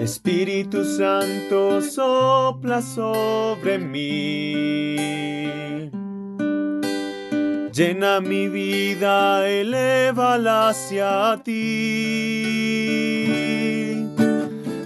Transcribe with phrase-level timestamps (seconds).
[0.00, 4.94] Espíritu Santo sopla sobre mí.
[7.72, 12.44] Llena mi vida, elévala hacia ti.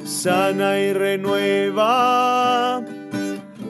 [0.04, 2.82] Sana y renueva,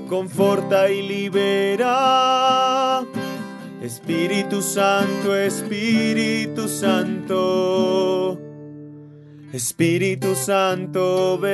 [0.08, 3.02] conforta y libera.
[3.82, 8.51] Espíritu Santo, Espíritu Santo.
[9.52, 11.52] Espíritu Santo, ven.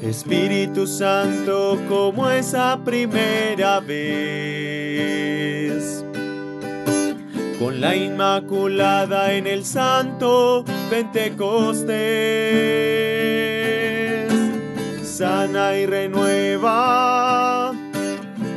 [0.00, 4.84] Espíritu Santo, como esa primera vez.
[7.58, 11.88] Con la Inmaculada en el Santo Pentecostés.
[15.02, 17.72] Sana y renueva,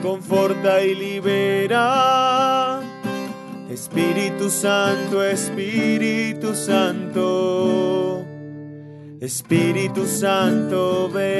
[0.04, 2.61] conforta y libera
[3.82, 8.24] Espíritu Santo, Espíritu Santo,
[9.20, 11.32] Espíritu Santo, ven.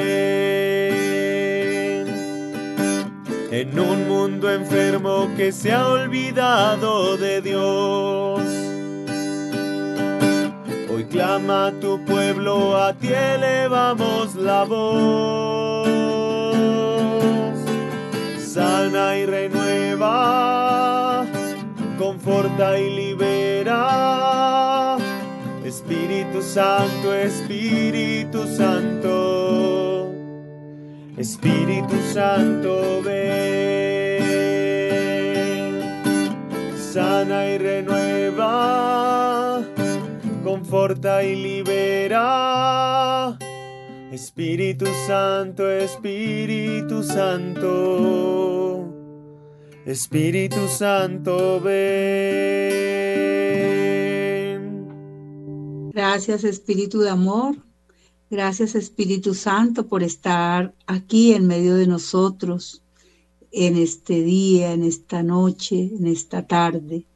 [3.52, 8.42] En un mundo enfermo que se ha olvidado de Dios.
[10.92, 15.88] Hoy clama tu pueblo, a ti elevamos la voz.
[18.40, 21.11] Sana y renueva
[22.02, 23.78] conforta y libera.
[25.64, 30.12] Espíritu Santo, Espíritu Santo,
[31.16, 34.24] Espíritu Santo, ven.
[36.76, 39.62] Sana y renueva,
[40.44, 43.38] conforta y libera.
[44.12, 48.81] Espíritu Santo, Espíritu Santo.
[49.86, 53.02] Espíritu Santo, ven.
[55.92, 57.58] Gracias Espíritu de amor.
[58.30, 62.84] Gracias Espíritu Santo por estar aquí en medio de nosotros
[63.52, 67.08] en este día, en esta noche, en esta tarde,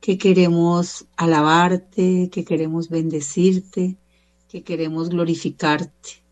[0.00, 3.96] que queremos alabarte, que queremos bendecirte,
[4.48, 6.24] que queremos glorificarte.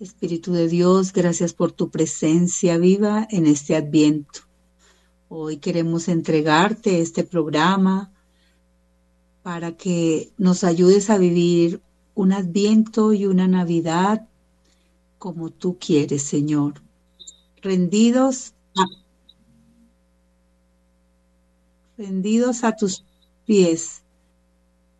[0.00, 4.51] Espíritu de Dios, gracias por tu presencia viva en este adviento.
[5.34, 8.12] Hoy queremos entregarte este programa
[9.42, 11.80] para que nos ayudes a vivir
[12.14, 14.28] un adviento y una Navidad
[15.16, 16.82] como tú quieres, Señor.
[17.62, 18.84] Rendidos a,
[21.96, 23.02] rendidos a tus
[23.46, 24.02] pies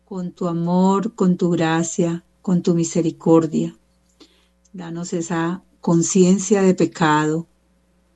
[0.03, 3.77] con tu amor, con tu gracia, con tu misericordia.
[4.73, 7.47] Danos esa conciencia de pecado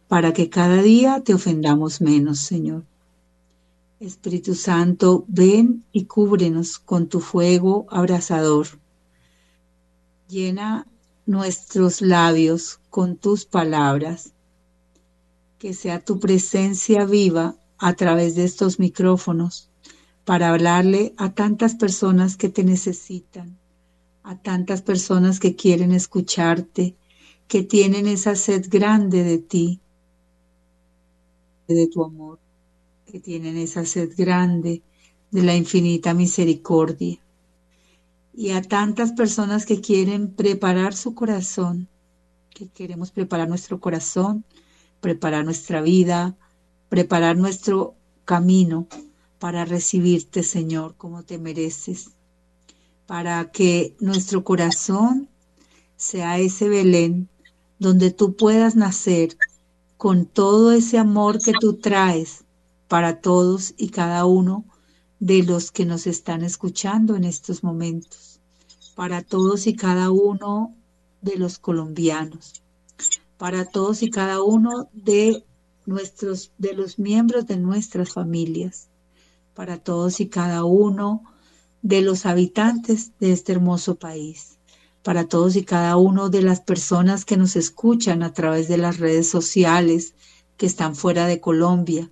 [0.08, 2.84] para que cada día te ofendamos menos, Señor.
[4.00, 8.68] Espíritu Santo, ven y cúbrenos con tu fuego abrasador.
[10.30, 10.88] Llena
[11.26, 14.34] nuestros labios con tus palabras.
[15.58, 19.70] Que sea tu presencia viva a través de estos micrófonos
[20.26, 23.58] para hablarle a tantas personas que te necesitan,
[24.24, 26.96] a tantas personas que quieren escucharte,
[27.48, 29.80] que tienen esa sed grande de ti,
[31.74, 32.40] de tu amor,
[33.06, 34.82] que tienen esa sed grande
[35.32, 37.20] de la infinita misericordia.
[38.34, 41.88] Y a tantas personas que quieren preparar su corazón,
[42.50, 44.46] que queremos preparar nuestro corazón,
[45.02, 46.36] preparar nuestra vida,
[46.90, 47.96] preparar nuestro
[48.26, 48.88] camino
[49.40, 52.12] para recibirte, Señor, como te mereces,
[53.06, 55.30] para que nuestro corazón
[55.96, 57.30] sea ese Belén
[57.80, 59.38] donde tú puedas nacer
[59.98, 62.46] con todo ese amor que tú traes
[62.88, 64.66] para todos y cada uno
[65.20, 68.40] de los que nos están escuchando en estos momentos,
[68.96, 70.76] para todos y cada uno
[71.22, 72.62] de los colombianos,
[73.38, 75.44] para todos y cada uno de
[75.88, 78.90] nuestros de los miembros de nuestras familias,
[79.56, 81.24] para todos y cada uno
[81.82, 84.57] de los habitantes de este hermoso país
[85.04, 88.98] para todos y cada uno de las personas que nos escuchan a través de las
[88.98, 90.14] redes sociales
[90.58, 92.12] que están fuera de Colombia,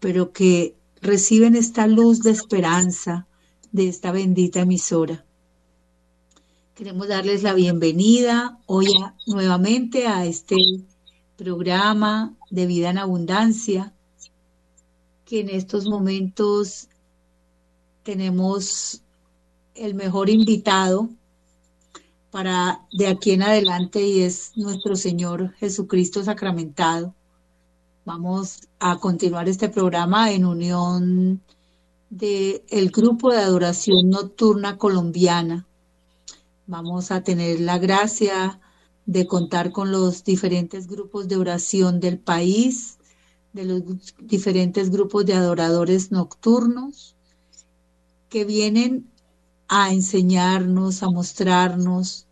[0.00, 3.26] pero que reciben esta luz de esperanza
[3.70, 5.24] de esta bendita emisora.
[6.74, 8.88] Queremos darles la bienvenida hoy
[9.26, 10.56] nuevamente a este
[11.36, 13.92] programa de vida en abundancia,
[15.24, 16.88] que en estos momentos
[18.02, 19.02] tenemos
[19.74, 21.08] el mejor invitado
[22.32, 27.14] para de aquí en adelante y es nuestro Señor Jesucristo sacramentado.
[28.06, 31.42] Vamos a continuar este programa en unión
[32.08, 35.66] del el grupo de adoración nocturna colombiana.
[36.66, 38.60] Vamos a tener la gracia
[39.04, 42.96] de contar con los diferentes grupos de oración del país,
[43.52, 43.82] de los
[44.22, 47.14] diferentes grupos de adoradores nocturnos
[48.30, 49.11] que vienen
[49.74, 52.26] a enseñarnos, a mostrarnos,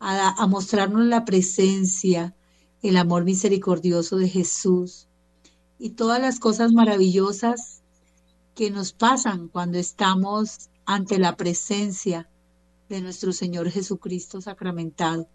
[0.00, 2.34] a, a mostrarnos la presencia,
[2.80, 5.06] el amor misericordioso de Jesús
[5.78, 7.82] y todas las cosas maravillosas
[8.54, 12.30] que nos pasan cuando estamos ante la presencia
[12.88, 15.28] de nuestro Señor Jesucristo sacramentado.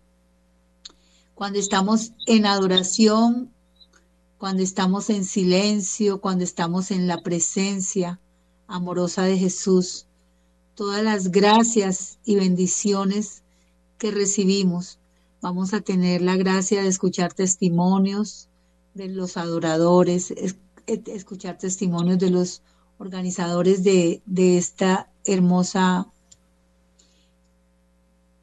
[1.35, 3.53] Cuando estamos en adoración,
[4.39, 8.19] cuando estamos en silencio, cuando estamos en la presencia
[8.65, 10.07] amorosa de Jesús,
[10.75, 13.43] todas las gracias y bendiciones
[13.97, 14.99] que recibimos.
[15.41, 18.47] Vamos a tener la gracia de escuchar testimonios
[18.93, 20.33] de los adoradores,
[20.85, 22.61] escuchar testimonios de los
[22.97, 26.07] organizadores de, de esta hermosa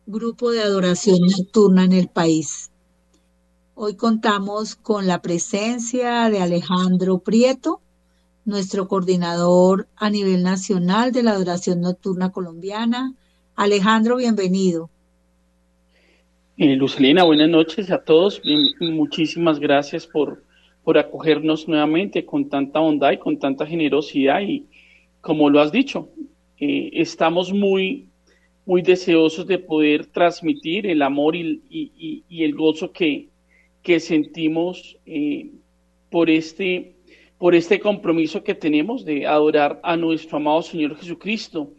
[0.06, 2.70] grupo de adoración nocturna en el país.
[3.74, 7.82] Hoy contamos con la presencia de Alejandro Prieto,
[8.48, 13.14] nuestro coordinador a nivel nacional de la adoración nocturna colombiana.
[13.54, 14.90] Alejandro, bienvenido.
[16.56, 18.40] Eh, buenas noches a todos.
[18.80, 20.42] muchísimas gracias por,
[20.82, 24.40] por acogernos nuevamente con tanta bondad y con tanta generosidad.
[24.40, 24.64] Y
[25.20, 26.08] como lo has dicho,
[26.58, 28.08] eh, estamos muy
[28.64, 33.28] muy deseosos de poder transmitir el amor y, el gozo que,
[33.82, 35.48] que sentimos eh,
[36.10, 36.92] por, este,
[37.38, 41.72] por este compromiso que tenemos de adorar a nuestro amado Señor Jesucristo,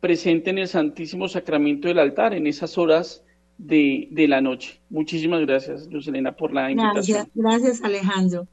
[0.00, 3.22] presente en el Santísimo Sacramento del altar, en esas horas
[3.56, 4.80] de, la noche.
[4.90, 7.28] Muchísimas gracias, Luz Elena, por la invitación.
[7.34, 8.46] Gracias, gracias Alejandro.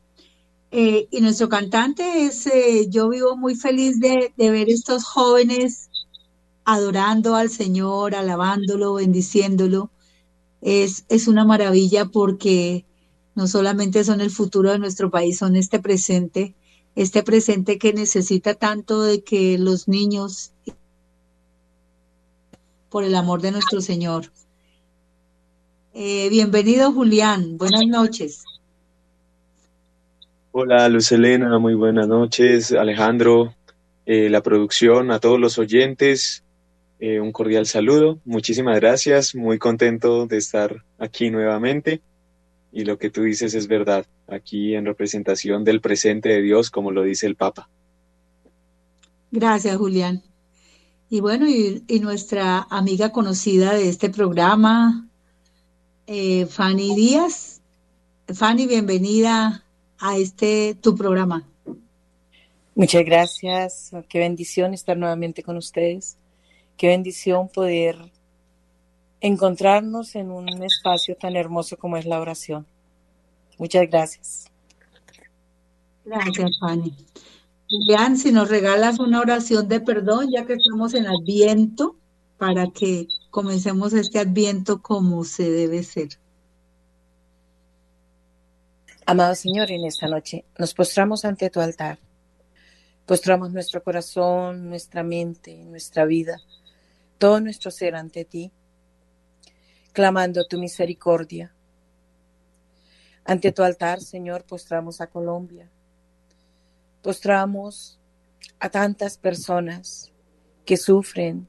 [0.72, 5.90] Eh, y nuestro cantante es, eh, yo vivo muy feliz de, de ver estos jóvenes
[6.66, 9.92] adorando al Señor, alabándolo, bendiciéndolo.
[10.62, 12.85] Es, es una maravilla porque
[13.36, 16.56] no solamente son el futuro de nuestro país, son este presente,
[16.96, 20.54] este presente que necesita tanto de que los niños,
[22.90, 24.32] por el amor de nuestro Señor.
[25.94, 28.46] Eh, bienvenido Julián, buenas noches.
[30.52, 32.72] Hola Luz Elena, muy buenas noches.
[32.72, 33.54] Alejandro,
[34.06, 36.46] eh, la producción, a todos los oyentes,
[37.02, 42.02] eh, un cordial saludo, muchísimas gracias, muy contento de estar aquí nuevamente
[42.76, 46.92] y lo que tú dices es verdad, aquí en representación del presente de Dios, como
[46.92, 47.70] lo dice el Papa.
[49.32, 50.22] Gracias, Julián.
[51.10, 55.08] Y bueno, y, nuestra amiga conocida de este programa,
[56.06, 57.62] eh, Fanny Díaz.
[58.28, 59.64] Fanny, bienvenida
[59.98, 61.48] a este tu programa.
[62.76, 66.18] Muchas gracias, qué bendición estar nuevamente con ustedes.
[66.76, 67.96] Qué bendición poder
[69.22, 72.66] encontrarnos en un espacio tan hermoso como es la oración.
[73.58, 74.46] Muchas gracias.
[76.04, 76.96] Gracias, Fanny.
[77.70, 81.96] Julián, si nos regalas una oración de perdón, ya que estamos en Adviento,
[82.38, 86.10] para que comencemos este Adviento como se debe ser.
[89.08, 92.00] Amado Señor, en esta noche nos postramos ante tu altar.
[93.06, 96.40] Postramos nuestro corazón, nuestra mente, nuestra vida
[97.18, 98.52] todo nuestro ser ante ti,
[99.96, 101.56] clamando tu misericordia.
[103.24, 105.72] Ante tu altar, Señor, postramos a Colombia,
[107.02, 107.98] postramos
[108.60, 110.12] a tantas personas
[110.66, 111.48] que sufren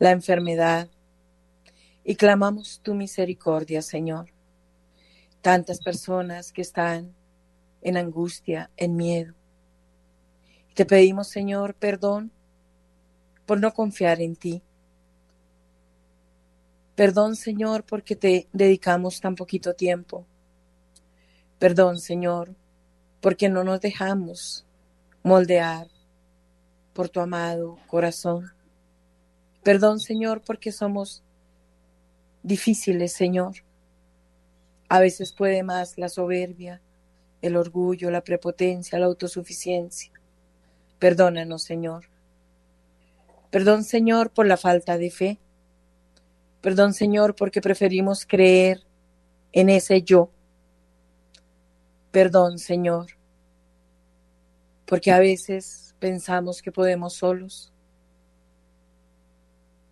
[0.00, 0.88] la enfermedad
[2.02, 4.32] y clamamos tu misericordia, Señor.
[5.40, 7.14] Tantas personas que están
[7.82, 9.32] en angustia, en miedo.
[10.74, 12.32] te pedimos, Señor, perdón
[13.46, 14.65] por no confiar en ti
[16.96, 20.26] Perdón, Señor, porque te dedicamos tan poquito tiempo.
[21.58, 22.54] Perdón, Señor,
[23.20, 24.66] porque no nos dejamos
[25.22, 25.88] moldear
[26.94, 28.50] por tu amado corazón.
[29.62, 31.22] Perdón, Señor, porque somos
[32.42, 33.56] difíciles, Señor.
[34.88, 36.80] A veces puede más la soberbia,
[37.42, 40.12] el orgullo, la prepotencia, la autosuficiencia.
[40.98, 42.06] Perdónanos, Señor.
[43.50, 45.38] Perdón, Señor, por la falta de fe.
[46.60, 48.82] Perdón, Señor, porque preferimos creer
[49.52, 50.30] en ese yo.
[52.10, 53.06] Perdón, Señor,
[54.86, 57.72] porque a veces pensamos que podemos solos.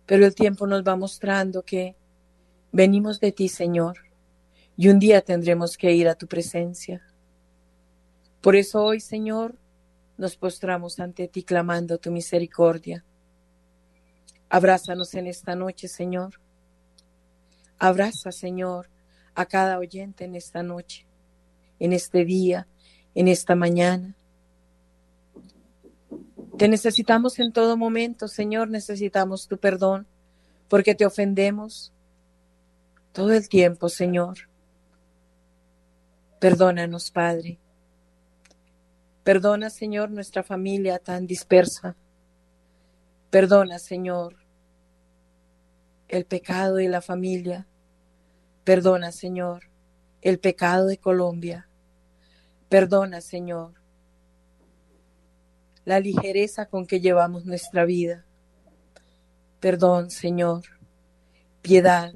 [0.05, 1.95] Pero el tiempo nos va mostrando que
[2.71, 3.97] venimos de ti, Señor,
[4.77, 7.01] y un día tendremos que ir a tu presencia.
[8.41, 9.55] Por eso hoy, Señor,
[10.17, 13.03] nos postramos ante ti clamando tu misericordia.
[14.49, 16.39] Abrázanos en esta noche, Señor.
[17.79, 18.89] Abraza, Señor,
[19.33, 21.05] a cada oyente en esta noche,
[21.79, 22.67] en este día,
[23.13, 24.15] en esta mañana.
[26.57, 30.07] Te necesitamos en todo momento, Señor, necesitamos tu perdón,
[30.69, 31.91] porque te ofendemos
[33.11, 34.37] todo el tiempo, Señor.
[36.39, 37.59] Perdónanos, Padre.
[39.23, 41.95] Perdona, Señor, nuestra familia tan dispersa.
[43.31, 44.35] Perdona, Señor,
[46.07, 47.67] el pecado de la familia.
[48.63, 49.63] Perdona, Señor,
[50.21, 51.69] el pecado de Colombia.
[52.69, 53.73] Perdona, Señor,
[55.85, 58.25] la ligereza con que llevamos nuestra vida.
[59.59, 60.63] Perdón, Señor,
[61.61, 62.13] piedad.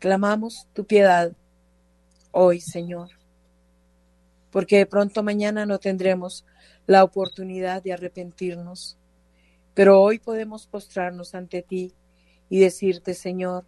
[0.00, 1.32] Clamamos tu piedad
[2.32, 3.10] hoy, Señor
[4.56, 6.46] porque de pronto mañana no tendremos
[6.86, 8.96] la oportunidad de arrepentirnos.
[9.74, 11.92] Pero hoy podemos postrarnos ante ti
[12.48, 13.66] y decirte, Señor,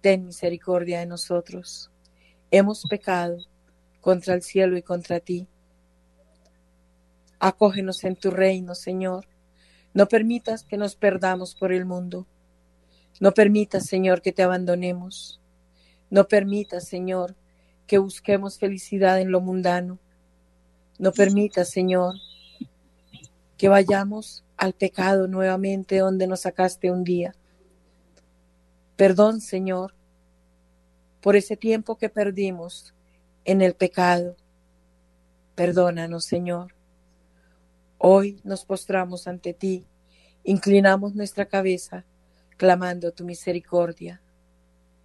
[0.00, 1.90] ten misericordia de nosotros.
[2.50, 3.38] Hemos pecado
[4.00, 5.48] contra el cielo y contra ti.
[7.38, 9.26] Acógenos en tu reino, Señor.
[9.92, 12.26] No permitas que nos perdamos por el mundo.
[13.20, 15.40] No permitas, Señor, que te abandonemos.
[16.10, 17.34] No permitas, Señor,
[17.86, 19.98] que busquemos felicidad en lo mundano.
[20.98, 22.14] No permita, Señor,
[23.56, 27.34] que vayamos al pecado nuevamente donde nos sacaste un día.
[28.96, 29.92] Perdón, Señor,
[31.20, 32.94] por ese tiempo que perdimos
[33.44, 34.36] en el pecado.
[35.56, 36.74] Perdónanos, Señor.
[37.98, 39.84] Hoy nos postramos ante ti,
[40.44, 42.04] inclinamos nuestra cabeza,
[42.56, 44.22] clamando tu misericordia,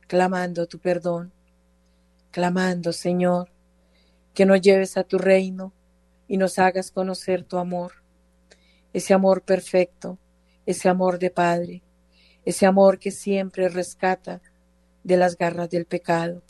[0.08, 1.31] clamando tu perdón,
[2.29, 3.50] clamando, Señor,
[4.36, 5.74] que nos lleves a tu reino
[6.27, 7.93] y nos hagas conocer tu amor,
[8.93, 10.19] ese amor perfecto,
[10.67, 11.81] ese amor de Padre,
[12.46, 14.41] ese amor que siempre rescata
[15.03, 16.41] de las garras del pecado.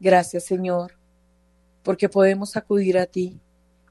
[0.00, 0.94] Gracias Señor,
[1.82, 3.40] porque podemos acudir a ti,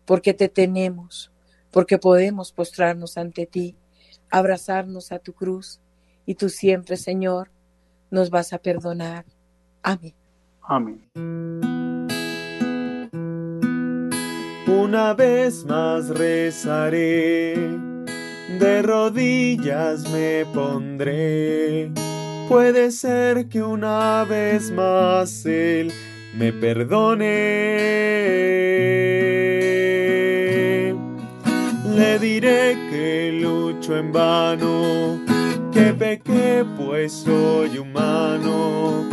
[0.05, 1.31] porque te tenemos,
[1.71, 3.75] porque podemos postrarnos ante ti,
[4.29, 5.79] abrazarnos a tu cruz,
[6.25, 7.49] y tú siempre, Señor,
[8.09, 9.25] nos vas a perdonar.
[9.81, 10.13] Amén.
[10.61, 11.09] Amén.
[14.67, 17.55] Una vez más rezaré,
[18.61, 21.91] de rodillas me pondré.
[22.47, 25.91] Puede ser que una vez más Él
[26.33, 27.25] me perdone.
[31.95, 35.19] Le diré que lucho en vano,
[35.73, 39.09] que pequé pues soy humano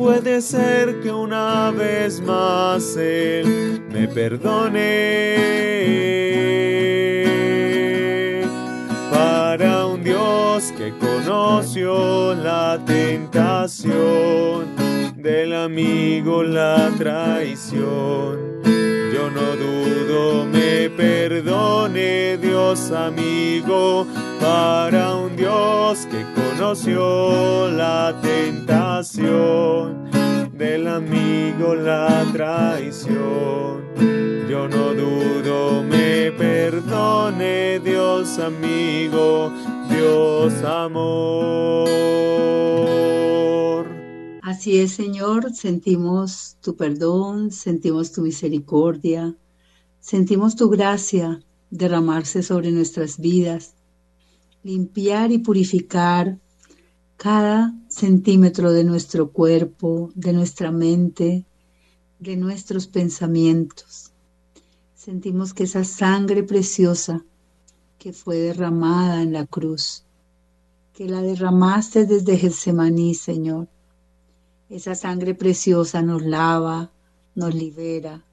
[0.00, 4.80] Puede ser que una vez más Él me perdone.
[10.76, 14.66] Que conoció la tentación
[15.16, 18.62] del amigo, la traición.
[19.12, 24.06] Yo no dudo, me perdone Dios amigo,
[24.40, 30.10] para un Dios que conoció la tentación
[30.52, 33.80] del amigo, la traición.
[34.48, 39.52] Yo no dudo, me perdone Dios amigo,
[40.64, 41.88] Amor.
[44.42, 49.34] Así es, Señor, sentimos tu perdón, sentimos tu misericordia,
[50.00, 51.40] sentimos tu gracia
[51.70, 53.74] derramarse sobre nuestras vidas
[54.62, 56.38] limpiar y purificar
[57.16, 61.44] cada centímetro de nuestro cuerpo, de nuestra mente,
[62.18, 64.12] de nuestros pensamientos.
[64.94, 67.24] Sentimos que esa sangre preciosa
[68.00, 70.04] que fue derramada en la cruz,
[70.94, 73.68] que la derramaste desde Getsemaní, Señor,
[74.70, 76.90] esa sangre preciosa nos lava,
[77.34, 78.24] nos libera,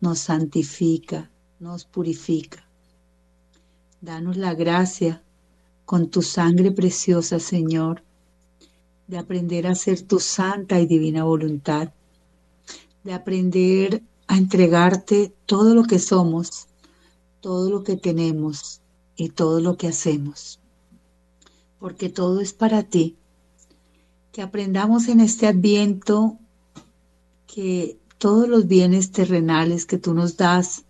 [0.00, 2.66] nos santifica, nos purifica.
[4.00, 5.22] Danos la gracia
[5.84, 8.02] con tu sangre preciosa, Señor,
[9.08, 11.92] de aprender a hacer tu santa y divina voluntad,
[13.04, 16.68] de aprender a entregarte todo lo que somos,
[17.42, 18.81] todo lo que tenemos
[19.16, 20.58] y todo lo que hacemos,
[21.78, 23.16] porque todo es para ti.
[24.32, 26.38] Que aprendamos en este adviento
[27.46, 30.84] que todos los bienes terrenales que tú nos das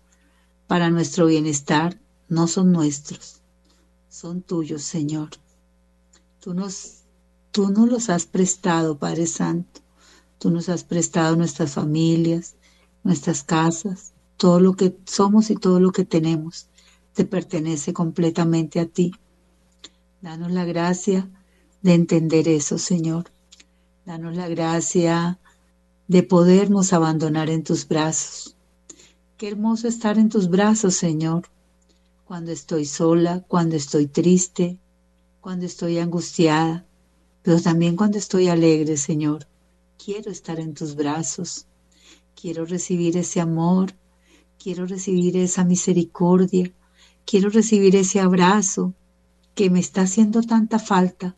[0.67, 1.99] para nuestro bienestar
[2.29, 3.41] no son nuestros,
[4.09, 5.29] son tuyos, Señor.
[6.39, 7.03] Tú nos,
[7.51, 9.81] tú nos los has prestado, Padre Santo.
[10.39, 12.55] Tú nos has prestado nuestras familias,
[13.03, 16.67] nuestras casas, todo lo que somos y todo lo que tenemos
[17.13, 19.11] te pertenece completamente a ti.
[20.21, 21.29] Danos la gracia
[21.81, 23.25] de entender eso, Señor.
[24.05, 25.39] Danos la gracia
[26.07, 28.55] de podernos abandonar en tus brazos.
[29.37, 31.43] Qué hermoso estar en tus brazos, Señor,
[32.25, 34.79] cuando estoy sola, cuando estoy triste,
[35.41, 36.85] cuando estoy angustiada,
[37.41, 39.47] pero también cuando estoy alegre, Señor.
[40.03, 41.65] Quiero estar en tus brazos,
[42.39, 43.93] quiero recibir ese amor,
[44.57, 46.71] quiero recibir esa misericordia,
[47.25, 48.93] quiero recibir ese abrazo
[49.55, 51.35] que me está haciendo tanta falta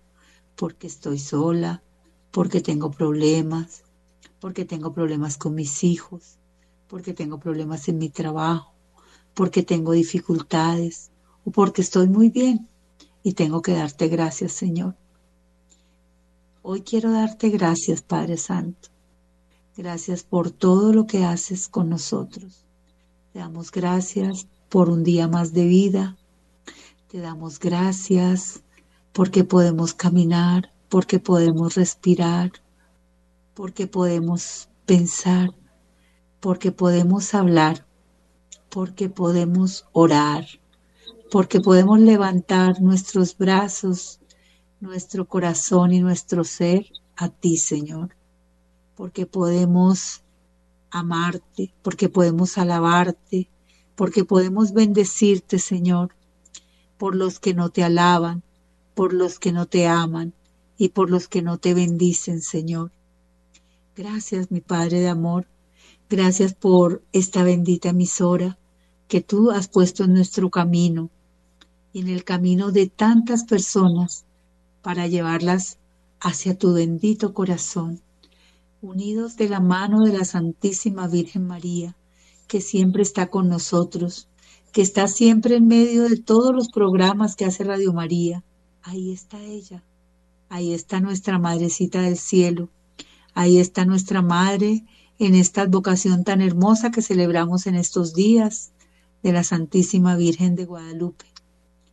[0.55, 1.83] porque estoy sola,
[2.31, 3.83] porque tengo problemas,
[4.39, 6.37] porque tengo problemas con mis hijos,
[6.87, 8.73] porque tengo problemas en mi trabajo,
[9.33, 11.11] porque tengo dificultades
[11.43, 12.67] o porque estoy muy bien
[13.23, 14.95] y tengo que darte gracias, Señor.
[16.61, 18.89] Hoy quiero darte gracias, Padre Santo.
[19.77, 22.65] Gracias por todo lo que haces con nosotros.
[23.33, 26.17] Te damos gracias por un día más de vida.
[27.07, 28.61] Te damos gracias
[29.13, 32.51] porque podemos caminar, porque podemos respirar,
[33.53, 35.53] porque podemos pensar,
[36.39, 37.85] porque podemos hablar,
[38.69, 40.45] porque podemos orar,
[41.31, 44.19] porque podemos levantar nuestros brazos
[44.85, 48.15] nuestro corazón y nuestro ser a ti, Señor,
[48.95, 50.23] porque podemos
[50.91, 53.49] amarte, porque podemos alabarte,
[53.95, 56.15] porque podemos bendecirte, Señor,
[56.97, 58.43] por los que no te alaban,
[58.93, 60.33] por los que no te aman
[60.77, 62.91] y por los que no te bendicen, Señor.
[63.95, 65.47] Gracias, mi Padre de amor.
[66.09, 68.57] Gracias por esta bendita emisora
[69.07, 71.09] que tú has puesto en nuestro camino
[71.93, 74.25] y en el camino de tantas personas
[74.81, 75.77] para llevarlas
[76.19, 78.01] hacia tu bendito corazón,
[78.81, 81.95] unidos de la mano de la Santísima Virgen María,
[82.47, 84.27] que siempre está con nosotros,
[84.71, 88.43] que está siempre en medio de todos los programas que hace Radio María.
[88.83, 89.83] Ahí está ella,
[90.49, 92.69] ahí está nuestra Madrecita del Cielo,
[93.33, 94.83] ahí está nuestra Madre
[95.17, 98.71] en esta advocación tan hermosa que celebramos en estos días
[99.23, 101.25] de la Santísima Virgen de Guadalupe.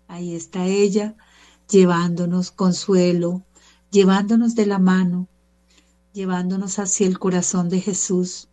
[0.08, 1.14] Ahí está ella
[1.70, 3.42] llevándonos consuelo,
[3.90, 5.28] llevándonos de la mano,
[6.12, 8.48] llevándonos hacia el corazón de Jesús.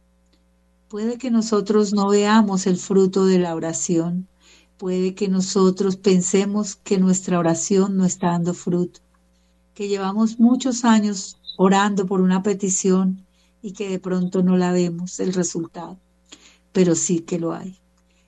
[0.89, 4.28] Puede que nosotros no veamos el fruto de la oración,
[4.75, 8.99] puede que nosotros pensemos que nuestra oración no está dando fruto,
[9.75, 13.23] que llevamos muchos años orando por una petición
[13.62, 15.99] y que de pronto no la vemos el resultado,
[16.71, 17.78] pero sí que lo hay.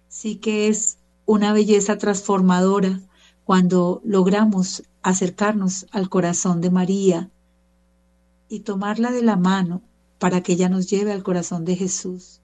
[0.07, 3.01] Sí que es una belleza transformadora
[3.43, 7.31] cuando logramos acercarnos al corazón de María
[8.49, 9.81] y tomarla de la mano
[10.19, 12.40] para que ella nos lleve al corazón de Jesús.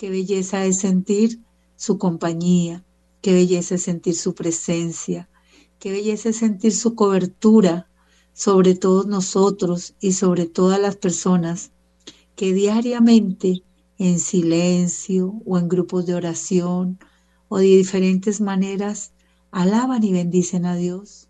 [0.00, 1.42] Qué belleza es sentir
[1.76, 2.82] su compañía,
[3.20, 5.28] qué belleza es sentir su presencia,
[5.78, 7.86] qué belleza es sentir su cobertura
[8.32, 11.72] sobre todos nosotros y sobre todas las personas
[12.34, 13.62] que diariamente
[13.98, 16.98] en silencio o en grupos de oración
[17.50, 19.12] o de diferentes maneras
[19.50, 21.28] alaban y bendicen a Dios,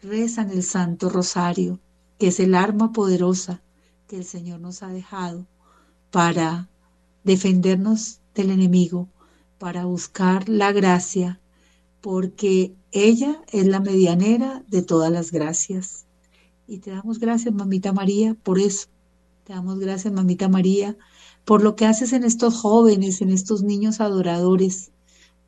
[0.00, 1.80] rezan el Santo Rosario,
[2.20, 3.64] que es el arma poderosa
[4.06, 5.48] que el Señor nos ha dejado
[6.12, 6.70] para
[7.24, 9.08] defendernos del enemigo,
[9.58, 11.40] para buscar la gracia,
[12.00, 16.06] porque ella es la medianera de todas las gracias.
[16.66, 18.88] Y te damos gracias, mamita María, por eso.
[19.44, 20.96] Te damos gracias, mamita María,
[21.44, 24.92] por lo que haces en estos jóvenes, en estos niños adoradores,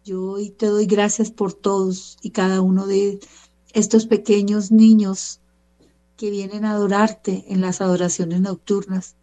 [0.05, 3.21] yo hoy te doy gracias por todos y cada uno de
[3.73, 5.41] estos pequeños niños
[6.17, 9.15] que vienen a adorarte en las adoraciones nocturnas,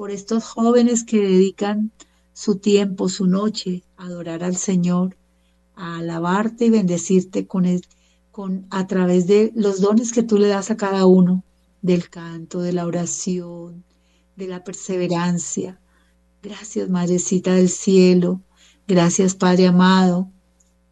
[0.00, 1.92] por estos jóvenes que dedican
[2.32, 5.18] su tiempo, su noche a adorar al Señor,
[5.74, 7.66] a alabarte y bendecirte con
[8.30, 11.44] con a través de los dones que tú le das a cada uno,
[11.82, 13.84] del canto, de la oración,
[14.36, 15.78] de la perseverancia.
[16.42, 18.40] Gracias, Madrecita del cielo.
[18.88, 20.30] Gracias, Padre amado,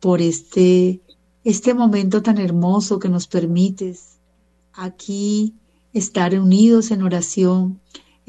[0.01, 1.01] por este,
[1.45, 4.19] este momento tan hermoso que nos permites
[4.75, 5.55] aquí
[5.95, 7.81] estar unidos en oración,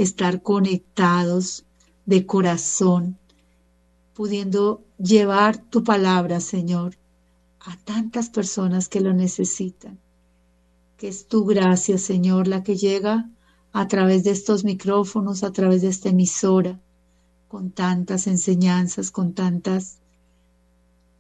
[0.03, 1.65] estar conectados
[2.05, 3.17] de corazón,
[4.13, 6.97] pudiendo llevar tu palabra, Señor,
[7.59, 9.99] a tantas personas que lo necesitan.
[10.95, 13.29] Que es tu gracia, Señor, la que llega
[13.73, 16.79] a través de estos micrófonos, a través de esta emisora,
[17.49, 19.99] con tantas enseñanzas, con tantas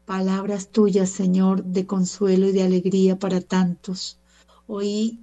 [0.05, 4.17] palabras tuyas, Señor, de consuelo y de alegría para tantos.
[4.67, 5.19] Hoy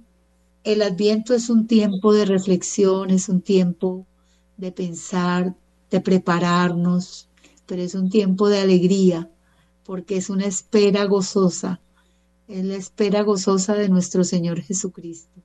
[0.67, 4.05] el adviento es un tiempo de reflexión, es un tiempo
[4.57, 5.55] de pensar,
[5.89, 7.29] de prepararnos,
[7.65, 9.31] pero es un tiempo de alegría,
[9.85, 11.79] porque es una espera gozosa,
[12.49, 15.41] es la espera gozosa de nuestro Señor Jesucristo.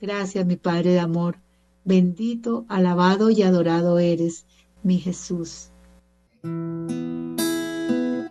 [0.00, 1.38] Gracias, mi Padre de amor.
[1.84, 4.44] Bendito, alabado y adorado eres,
[4.82, 5.68] mi Jesús.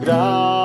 [0.02, 0.59] Gracias,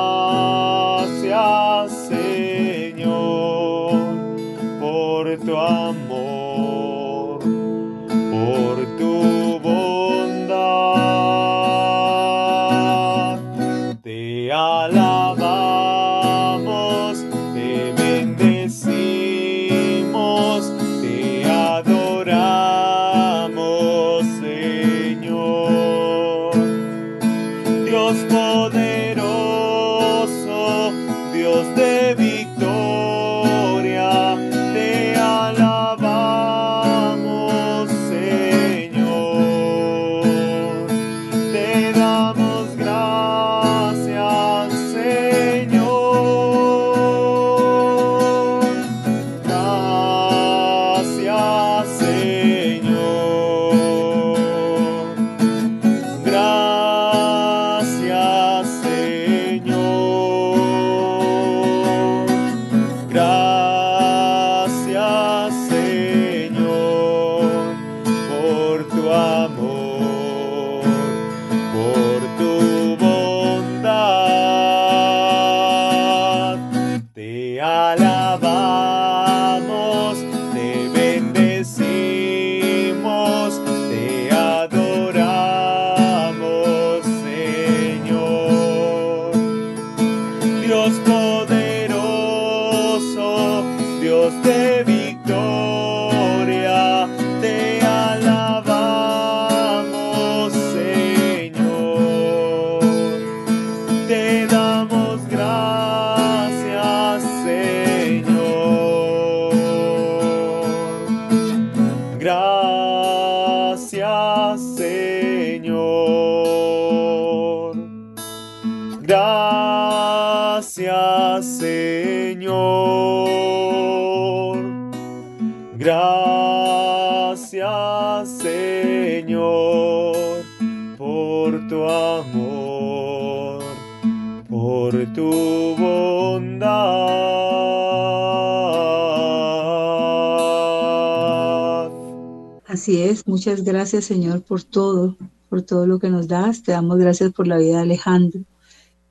[142.86, 145.18] Así es, muchas gracias Señor por todo,
[145.50, 146.62] por todo lo que nos das.
[146.62, 148.42] Te damos gracias por la vida de Alejandro,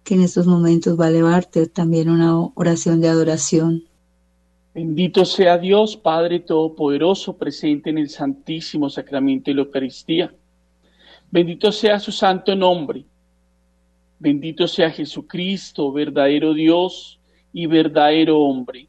[0.04, 3.82] que en estos momentos va a elevarte también una oración de adoración.
[4.72, 10.32] Bendito sea Dios, Padre Todopoderoso, presente en el Santísimo Sacramento de la Eucaristía.
[11.32, 13.04] Bendito sea su santo nombre.
[14.20, 17.18] Bendito sea Jesucristo, verdadero Dios
[17.52, 18.86] y verdadero hombre.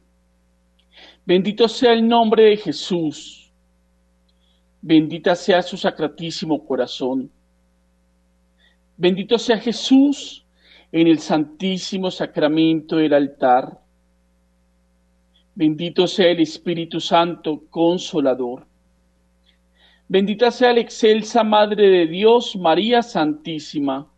[1.24, 3.35] Bendito sea el nombre de Jesús.
[4.88, 7.28] Bendita sea su sacratísimo corazón.
[8.96, 10.46] Bendito sea Jesús
[10.92, 13.80] en el santísimo sacramento del altar.
[15.56, 18.64] Bendito sea el Espíritu Santo Consolador.
[20.06, 24.08] Bendita sea la excelsa Madre de Dios, María Santísima.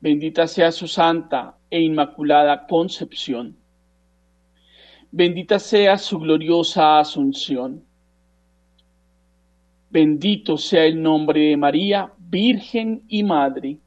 [0.00, 3.56] Bendita sea su santa e inmaculada concepción.
[5.10, 7.84] Bendita sea su gloriosa asunción.
[9.94, 13.78] Bendito sea el nombre de María, Virgen y Madre.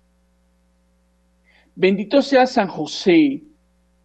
[1.75, 3.43] Bendito sea San José,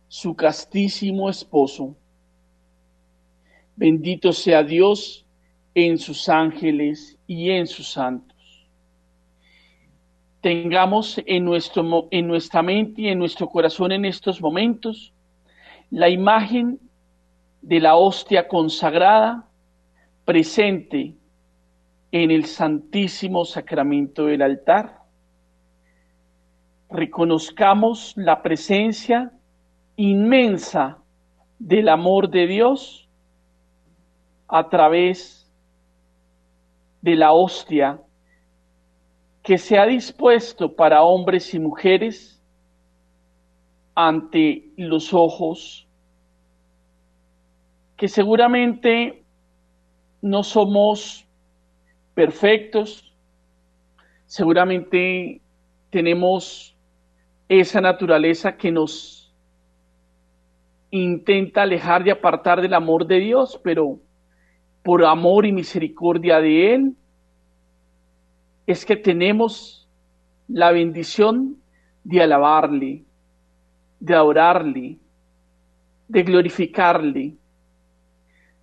[0.09, 1.97] su castísimo esposo.
[3.77, 5.25] Bendito sea Dios
[5.77, 8.69] en sus ángeles y en sus santos.
[10.41, 15.15] Tengamos en, nuestro, en nuestra mente y en nuestro corazón en estos momentos
[15.89, 16.81] la imagen
[17.61, 19.49] de la hostia consagrada
[20.25, 21.15] presente
[22.13, 25.01] en el santísimo sacramento del altar.
[26.91, 29.33] Reconozcamos la presencia
[29.97, 30.99] inmensa
[31.59, 33.09] del amor de Dios
[34.47, 35.51] a través
[37.01, 38.01] de la hostia
[39.43, 42.41] que se ha dispuesto para hombres y mujeres
[43.95, 45.89] ante los ojos
[47.97, 49.25] que seguramente
[50.21, 51.22] no somos
[52.15, 53.15] perfectos,
[54.27, 55.41] seguramente
[55.91, 56.77] tenemos
[57.49, 59.35] esa naturaleza que nos
[60.91, 63.99] intenta alejar y apartar del amor de Dios, pero
[64.83, 66.97] por amor y misericordia de Él,
[68.67, 69.89] es que tenemos
[70.49, 71.57] la bendición
[72.05, 73.05] de alabarle,
[74.01, 74.99] de adorarle,
[76.09, 77.37] de glorificarle,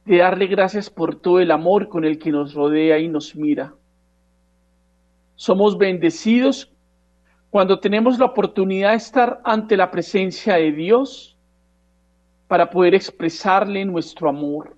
[0.10, 3.76] de darle gracias por todo el amor con el que nos rodea y nos mira.
[5.36, 6.74] Somos bendecidos
[7.52, 11.38] cuando tenemos la oportunidad de estar ante la presencia de Dios
[12.48, 14.76] para poder expresarle nuestro amor.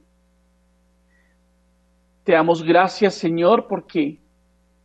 [2.26, 4.20] Te damos gracias, Señor, porque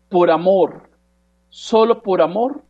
[0.09, 0.89] por amor,
[1.49, 2.63] solo por amor,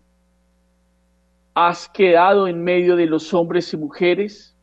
[1.52, 4.56] has quedado en medio de los hombres y mujeres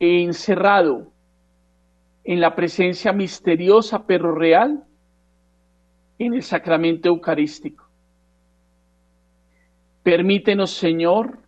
[0.00, 1.11] e encerrado
[2.24, 4.84] en la presencia misteriosa pero real
[6.18, 7.88] en el sacramento eucarístico.
[10.02, 11.38] Permítenos, Señor,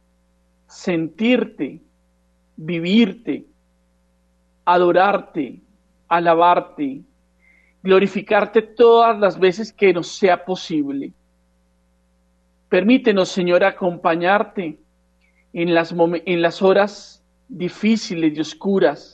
[0.66, 1.80] sentirte,
[2.56, 3.46] vivirte,
[4.64, 5.60] adorarte,
[6.08, 7.02] alabarte,
[7.82, 11.12] glorificarte todas las veces que nos sea posible.
[12.68, 14.78] Permítenos, Señor, acompañarte
[15.52, 19.13] en las, en las horas difíciles y oscuras.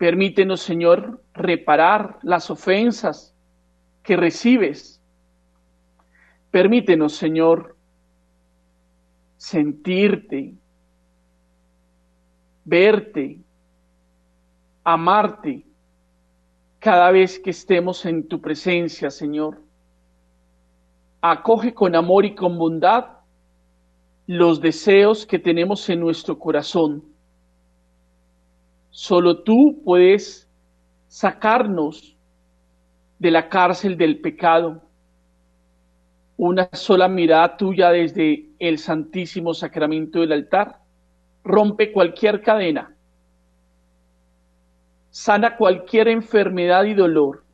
[0.00, 3.34] Permítenos, Señor, reparar las ofensas
[4.02, 4.98] que recibes.
[6.50, 7.76] Permítenos, Señor,
[9.36, 10.54] sentirte,
[12.64, 13.40] verte,
[14.84, 15.66] amarte
[16.78, 19.60] cada vez que estemos en tu presencia, Señor.
[21.20, 23.18] Acoge con amor y con bondad
[24.26, 27.09] los deseos que tenemos en nuestro corazón.
[28.90, 30.48] Solo tú puedes
[31.08, 32.16] sacarnos
[33.18, 34.82] de la cárcel del pecado.
[36.36, 40.80] Una sola mirada tuya desde el santísimo sacramento del altar
[41.44, 42.94] rompe cualquier cadena
[45.10, 47.44] sana cualquier enfermedad y dolor.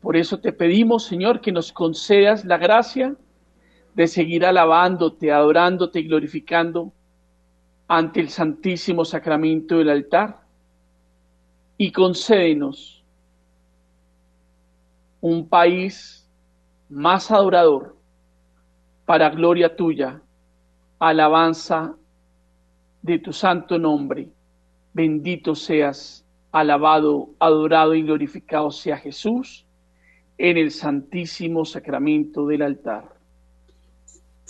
[0.00, 3.14] Por eso te pedimos, Señor, que nos concedas la gracia
[3.94, 6.92] de seguir alabándote, adorándote y glorificando
[7.94, 10.40] ante el Santísimo Sacramento del altar.
[11.76, 13.04] Y concédenos
[15.20, 16.26] un país
[16.88, 17.96] más adorador
[19.04, 20.22] para gloria tuya,
[20.98, 21.94] alabanza
[23.02, 24.30] de tu santo nombre
[24.94, 29.66] Bendito seas, alabado, adorado y glorificado sea Jesús
[30.36, 33.21] en el santísimo sacramento del altar.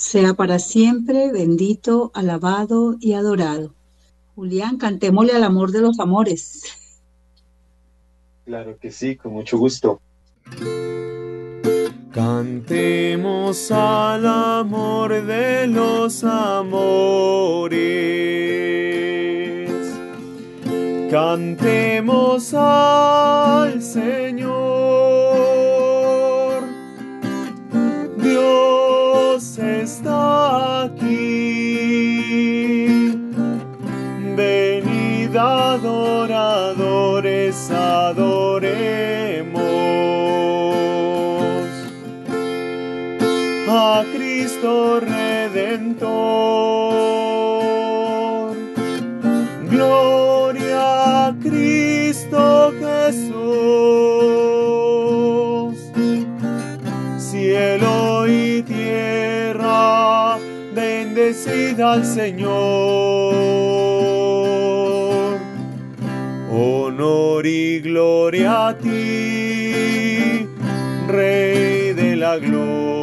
[0.02, 3.72] Sea para siempre bendito, alabado y adorado.
[4.34, 6.64] Julián, cantémosle al amor de los amores.
[8.44, 10.00] Claro que sí, con mucho gusto.
[12.10, 18.02] Cantemos al amor de los amores
[21.12, 24.51] Cantemos al Señor.
[44.62, 46.53] Cristo Redentor.
[52.79, 53.33] Jesús.
[57.18, 60.38] Cielo y tierra,
[60.75, 62.53] bendecida al Señor.
[66.51, 70.46] Honor y gloria a ti,
[71.09, 73.01] Rey de la gloria.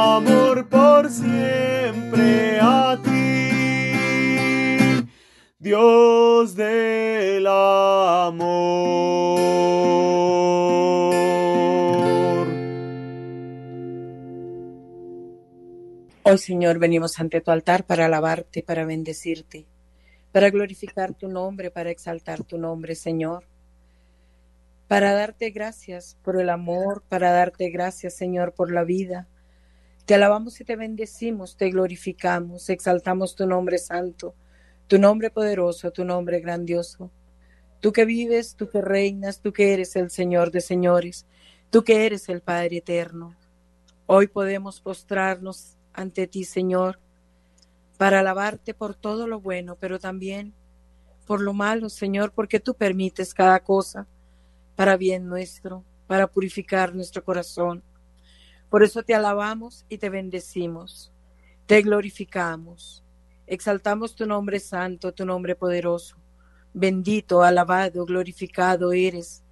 [0.00, 3.50] Amor por siempre a ti,
[5.58, 8.38] Dios del amor.
[16.22, 19.66] Hoy, Señor, venimos ante tu altar para alabarte, para bendecirte,
[20.30, 23.48] para glorificar tu nombre, para exaltar tu nombre, Señor.
[24.86, 29.26] Para darte gracias por el amor, para darte gracias, Señor, por la vida.
[30.08, 34.34] Te alabamos y te bendecimos, te glorificamos, exaltamos tu nombre santo,
[34.86, 37.10] tu nombre poderoso, tu nombre grandioso.
[37.80, 41.26] Tú que vives, tú que reinas, tú que eres el Señor de señores,
[41.68, 43.36] tú que eres el Padre eterno.
[44.06, 46.98] Hoy podemos postrarnos ante ti, Señor,
[47.98, 50.54] para alabarte por todo lo bueno, pero también
[51.26, 54.06] por lo malo, Señor, porque tú permites cada cosa
[54.74, 57.82] para bien nuestro, para purificar nuestro corazón.
[58.70, 61.10] Por eso te alabamos y te bendecimos,
[61.66, 63.02] te glorificamos,
[63.46, 66.16] exaltamos tu nombre santo, tu nombre poderoso.
[66.74, 69.42] Bendito, alabado, glorificado eres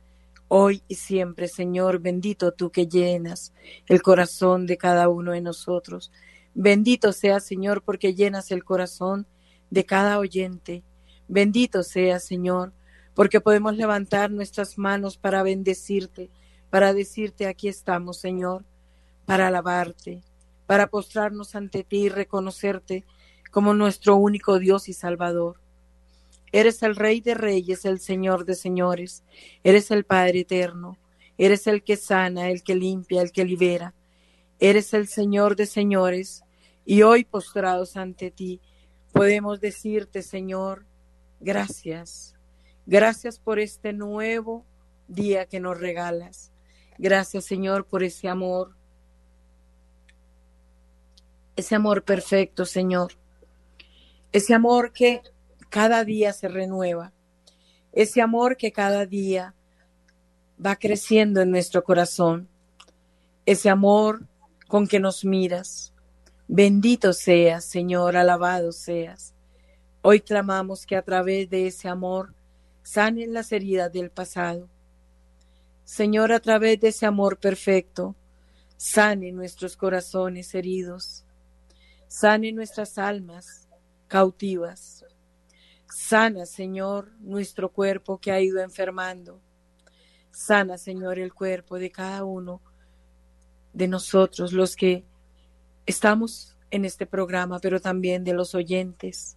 [0.48, 3.52] hoy y siempre, Señor, bendito tú que llenas
[3.87, 6.12] el corazón de cada uno de nosotros.
[6.55, 9.26] Bendito sea, Señor, porque llenas el corazón
[9.70, 10.85] de cada oyente.
[11.29, 12.72] Bendito sea, Señor,
[13.14, 16.31] porque podemos levantar nuestras manos para bendecirte,
[16.70, 18.64] para decirte, aquí estamos, Señor,
[19.26, 20.22] para alabarte,
[20.66, 23.04] para postrarnos ante ti y reconocerte
[23.50, 25.60] como nuestro único Dios y Salvador.
[26.52, 29.24] Eres el Rey de Reyes, el Señor de Señores,
[29.64, 30.96] eres el Padre Eterno,
[31.36, 33.94] eres el que sana, el que limpia, el que libera,
[34.58, 36.44] eres el Señor de Señores,
[36.84, 38.60] y hoy postrados ante ti
[39.12, 40.86] podemos decirte, Señor,
[41.40, 42.34] gracias,
[42.86, 44.64] gracias por este nuevo
[45.08, 46.52] día que nos regalas.
[46.98, 48.75] Gracias, Señor, por ese amor,
[51.56, 53.12] ese amor perfecto, Señor,
[54.32, 55.22] ese amor que
[55.70, 57.12] cada día se renueva,
[57.92, 59.54] ese amor que cada día
[60.64, 62.48] va creciendo en nuestro corazón,
[63.46, 64.26] ese amor
[64.68, 65.92] con que nos miras.
[66.48, 69.34] Bendito seas, Señor, alabado seas.
[70.02, 72.34] Hoy clamamos que a través de ese amor
[72.82, 74.68] sanen las heridas del pasado.
[75.84, 78.14] Señor, a través de ese amor perfecto,
[78.76, 81.25] sane nuestros corazones heridos,
[82.18, 83.68] sane nuestras almas
[84.09, 85.05] cautivas.
[85.87, 89.42] Sana, Señor, nuestro cuerpo que ha ido enfermando.
[90.31, 92.62] Sana, Señor, el cuerpo de cada uno
[93.74, 95.05] de nosotros, los que
[95.85, 99.37] estamos en este programa, pero también de los oyentes,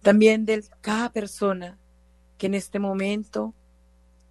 [0.00, 1.78] también de cada persona
[2.38, 3.52] que en este momento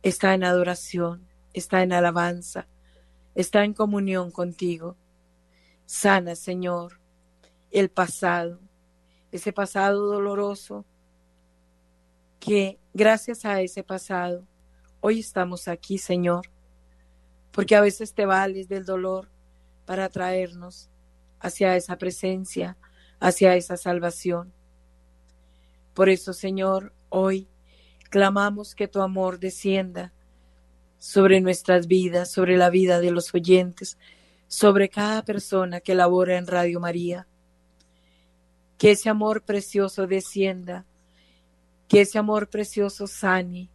[0.02, 2.68] está en adoración, está en alabanza,
[3.36, 4.98] está en comunión contigo.
[5.86, 7.00] Sana, Señor,
[7.72, 8.60] el pasado,
[9.32, 10.86] ese pasado doloroso
[12.40, 14.46] que gracias a ese pasado
[15.02, 16.50] hoy estamos aquí, Señor,
[17.52, 19.30] porque a veces te vales del dolor
[19.86, 20.90] para traernos
[21.40, 22.78] hacia esa presencia,
[23.20, 24.54] hacia esa salvación.
[25.94, 27.48] Por eso, Señor, hoy
[28.10, 30.14] clamamos que tu amor descienda
[30.98, 33.98] sobre nuestras vidas, sobre la vida de los oyentes,
[34.48, 37.28] sobre cada persona que labora en Radio María.
[38.80, 40.88] Que ese amor precioso descienda
[41.90, 43.68] que ese amor precioso sane,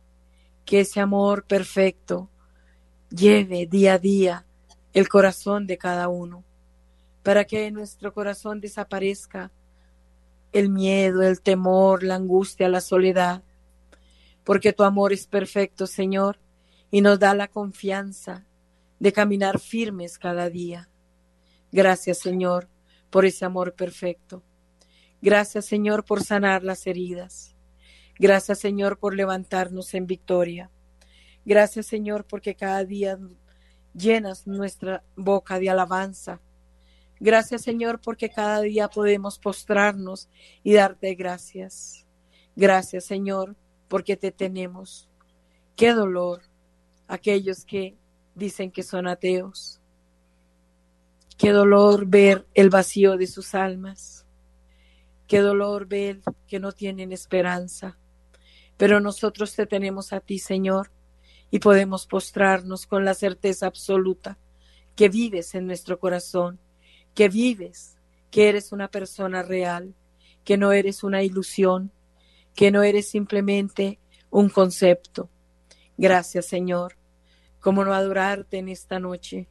[0.64, 2.30] que ese amor perfecto
[3.10, 4.46] lleve día a día
[4.92, 6.44] el corazón de cada uno,
[7.24, 9.50] para que en nuestro corazón desaparezca
[10.52, 13.42] el miedo, el temor, la angustia, la soledad,
[14.44, 16.38] porque tu amor es perfecto, Señor,
[16.92, 18.46] y nos da la confianza
[19.00, 20.88] de caminar firmes cada día.
[21.72, 22.68] Gracias, Señor,
[23.10, 24.44] por ese amor perfecto.
[25.24, 27.54] Gracias, Señor, por sanar las heridas.
[28.18, 30.70] Gracias Señor por levantarnos en victoria.
[31.46, 33.18] Gracias Señor porque cada día
[33.94, 36.42] llenas nuestra boca de alabanza.
[37.20, 40.28] Gracias Señor porque cada día podemos postrarnos
[40.62, 42.04] y darte gracias.
[42.54, 43.56] Gracias Señor
[43.88, 45.08] porque te tenemos.
[45.74, 46.42] Qué dolor
[47.08, 47.96] aquellos que
[48.34, 49.80] dicen que son ateos.
[51.38, 54.23] Qué dolor ver el vacío de sus almas.
[55.26, 57.98] Qué dolor ver que no tienen esperanza.
[58.76, 60.90] Pero nosotros te tenemos a ti, Señor,
[61.50, 64.38] y podemos postrarnos con la certeza absoluta
[64.96, 66.58] que vives en nuestro corazón,
[67.14, 67.96] que vives,
[68.30, 69.94] que eres una persona real,
[70.44, 71.92] que no eres una ilusión,
[72.54, 73.98] que no eres simplemente
[74.30, 75.30] un concepto.
[75.96, 76.96] Gracias, Señor.
[77.60, 79.48] ¿Cómo no adorarte en esta noche?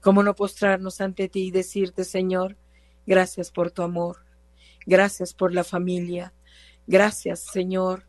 [0.00, 2.56] ¿Cómo no postrarnos ante ti y decirte, Señor,
[3.06, 4.27] gracias por tu amor,
[4.88, 6.32] gracias por la familia,
[6.86, 8.08] gracias, Señor,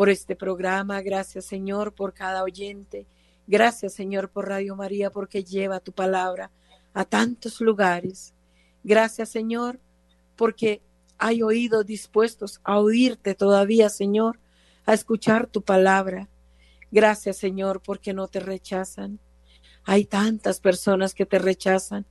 [0.00, 1.02] por este programa.
[1.02, 3.06] Gracias, Señor, por cada oyente.
[3.46, 6.50] Gracias, Señor, por Radio María, porque lleva tu palabra
[6.94, 8.32] a tantos lugares.
[8.82, 9.78] Gracias, Señor,
[10.36, 10.80] porque
[11.18, 14.40] hay oídos dispuestos a oírte todavía, Señor,
[14.86, 16.30] a escuchar tu palabra.
[16.90, 19.18] Gracias, Señor, porque no te rechazan.
[19.84, 22.06] Hay tantas personas que te rechazan,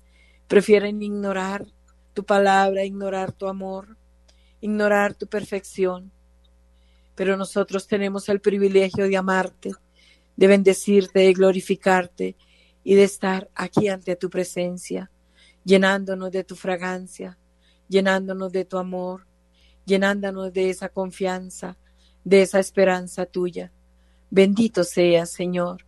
[0.47, 1.65] prefieren ignorar
[2.13, 3.97] tu palabra, ignorar tu amor,
[4.61, 6.11] ignorar tu perfección
[7.19, 9.73] pero nosotros tenemos el privilegio de amarte,
[10.37, 12.37] de bendecirte, de glorificarte
[12.81, 15.11] y de estar aquí ante tu presencia,
[15.65, 17.37] llenándonos de tu fragancia,
[17.89, 19.27] llenándonos de tu amor,
[19.85, 21.75] llenándonos de esa confianza,
[22.23, 23.73] de esa esperanza tuya.
[24.29, 25.85] Bendito seas, Señor.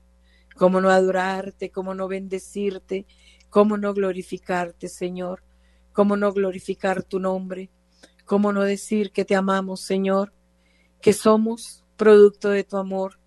[0.58, 3.06] Cómo no adorarte, cómo no bendecirte,
[3.50, 5.44] ¿Cómo no glorificarte, Señor?
[5.94, 7.70] ¿Cómo no glorificar tu nombre?
[8.26, 10.34] ¿Cómo no decir que te amamos, Señor?
[11.02, 13.20] Que somos producto de tu amor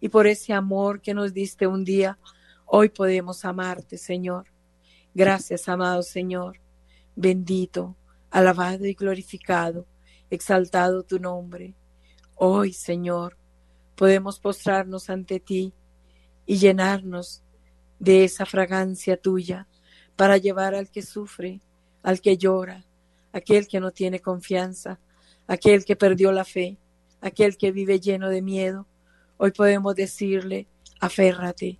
[0.00, 2.18] y por ese amor que nos diste un día,
[2.66, 4.46] hoy podemos amarte, Señor.
[5.14, 6.58] Gracias, amado Señor.
[7.14, 7.96] Bendito,
[8.30, 9.86] alabado y glorificado,
[10.28, 11.74] exaltado tu nombre.
[12.34, 13.36] Hoy, Señor,
[13.94, 15.72] podemos postrarnos ante ti
[16.46, 17.44] y llenarnos
[18.00, 19.68] de esa fragancia tuya
[20.16, 21.60] para llevar al que sufre,
[22.02, 22.84] al que llora,
[23.32, 24.98] aquel que no tiene confianza,
[25.46, 26.78] aquel que perdió la fe,
[27.20, 28.86] aquel que vive lleno de miedo.
[29.36, 30.66] Hoy podemos decirle,
[31.00, 31.78] aférrate,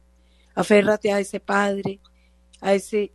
[0.54, 2.00] aférrate a ese Padre,
[2.60, 3.12] a ese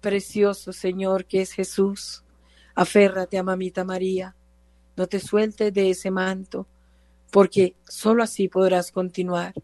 [0.00, 2.24] precioso Señor que es Jesús.
[2.74, 4.34] Aférrate a Mamita María,
[4.96, 6.66] no te sueltes de ese manto,
[7.30, 9.54] porque sólo así podrás continuar.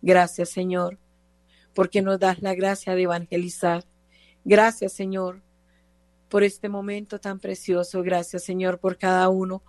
[0.00, 0.98] Gracias, Señor,
[1.74, 3.84] porque nos das la gracia de evangelizar.
[4.44, 5.42] Gracias, Señor,
[6.28, 8.02] por este momento tan precioso.
[8.02, 9.62] Gracias, Señor, por cada uno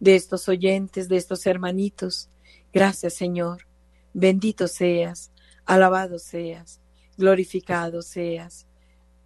[0.00, 2.30] de estos oyentes, de estos hermanitos.
[2.72, 3.66] Gracias, Señor.
[4.12, 5.32] Bendito seas,
[5.64, 6.80] alabado seas,
[7.16, 8.66] glorificado seas,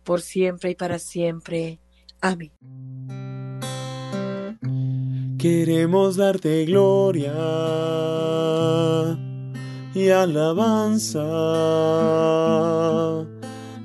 [0.04, 1.78] por siempre y para siempre.
[2.20, 2.52] Amén.
[5.38, 7.32] Queremos darte gloria
[9.94, 11.22] y alabanza.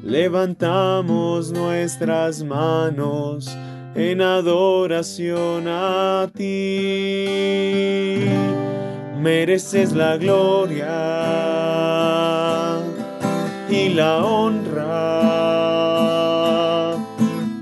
[0.04, 3.50] Levantamos nuestras manos
[3.96, 8.26] en adoración a ti.
[9.18, 10.90] Mereces la gloria
[13.70, 14.84] y la honra.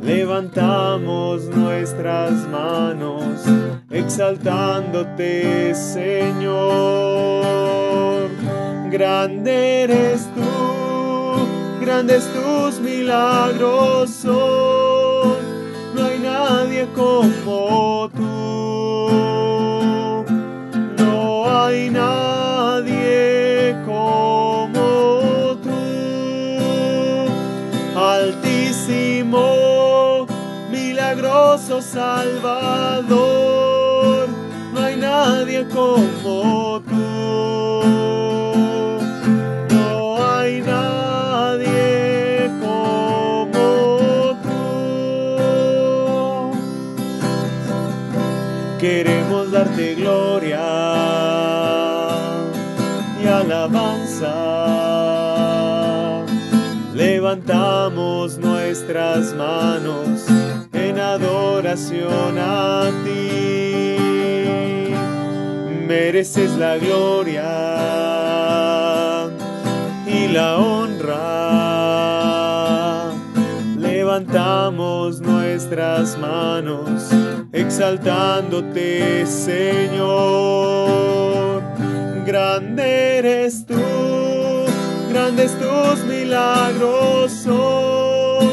[0.01, 3.43] Levantamos nuestras manos
[3.91, 7.11] exaltándote, Señor.
[8.89, 10.41] Grande eres tú,
[11.91, 19.09] grandes tus milagros no hay nadie como tú.
[20.97, 25.81] No hay nadie como tú.
[27.99, 29.45] Altísimo,
[30.71, 33.01] milagroso Salvador
[34.95, 36.80] nadie como tú.
[48.81, 50.59] Queremos darte gloria
[53.23, 54.33] y alabanza.
[56.93, 60.25] Levantamos nuestras manos
[60.73, 63.61] en adoración a ti
[65.91, 67.43] mereces la gloria
[70.07, 71.21] y la honra.
[73.77, 77.11] Levantamos nuestras manos
[77.51, 80.61] exaltándote, Señor.
[82.25, 83.75] Grande eres tú,
[85.09, 88.47] grandes tus milagros son,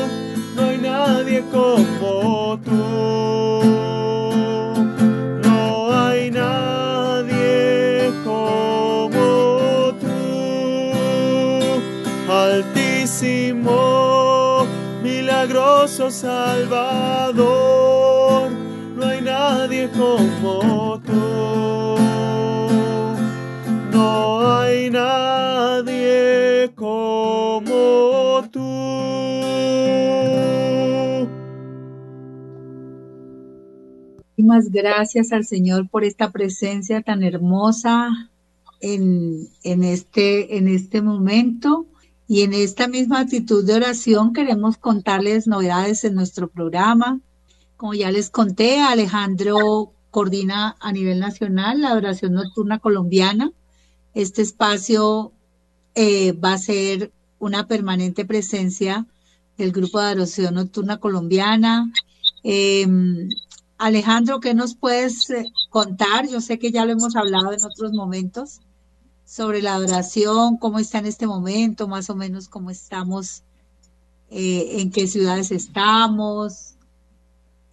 [0.56, 3.08] no hay nadie como tú.
[15.02, 17.67] milagroso Salvador, no hay nadie
[19.98, 21.12] como tú.
[23.92, 28.60] No hay nadie como tú.
[34.36, 38.30] Muchísimas gracias al Señor por esta presencia tan hermosa
[38.80, 41.86] en, en, este, en este momento.
[42.28, 47.20] Y en esta misma actitud de oración queremos contarles novedades en nuestro programa.
[47.78, 53.52] Como ya les conté, Alejandro coordina a nivel nacional la oración nocturna colombiana.
[54.14, 55.30] Este espacio
[55.94, 59.06] eh, va a ser una permanente presencia
[59.56, 61.92] del grupo de oración nocturna colombiana.
[62.42, 63.28] Em,
[63.78, 66.28] Alejandro, ¿qué nos puedes eh, contar?
[66.28, 68.58] Yo sé que ya lo hemos hablado en otros momentos
[69.24, 73.44] sobre la adoración, cómo está en este momento, más o menos cómo estamos,
[74.30, 76.74] eh, en qué ciudades estamos.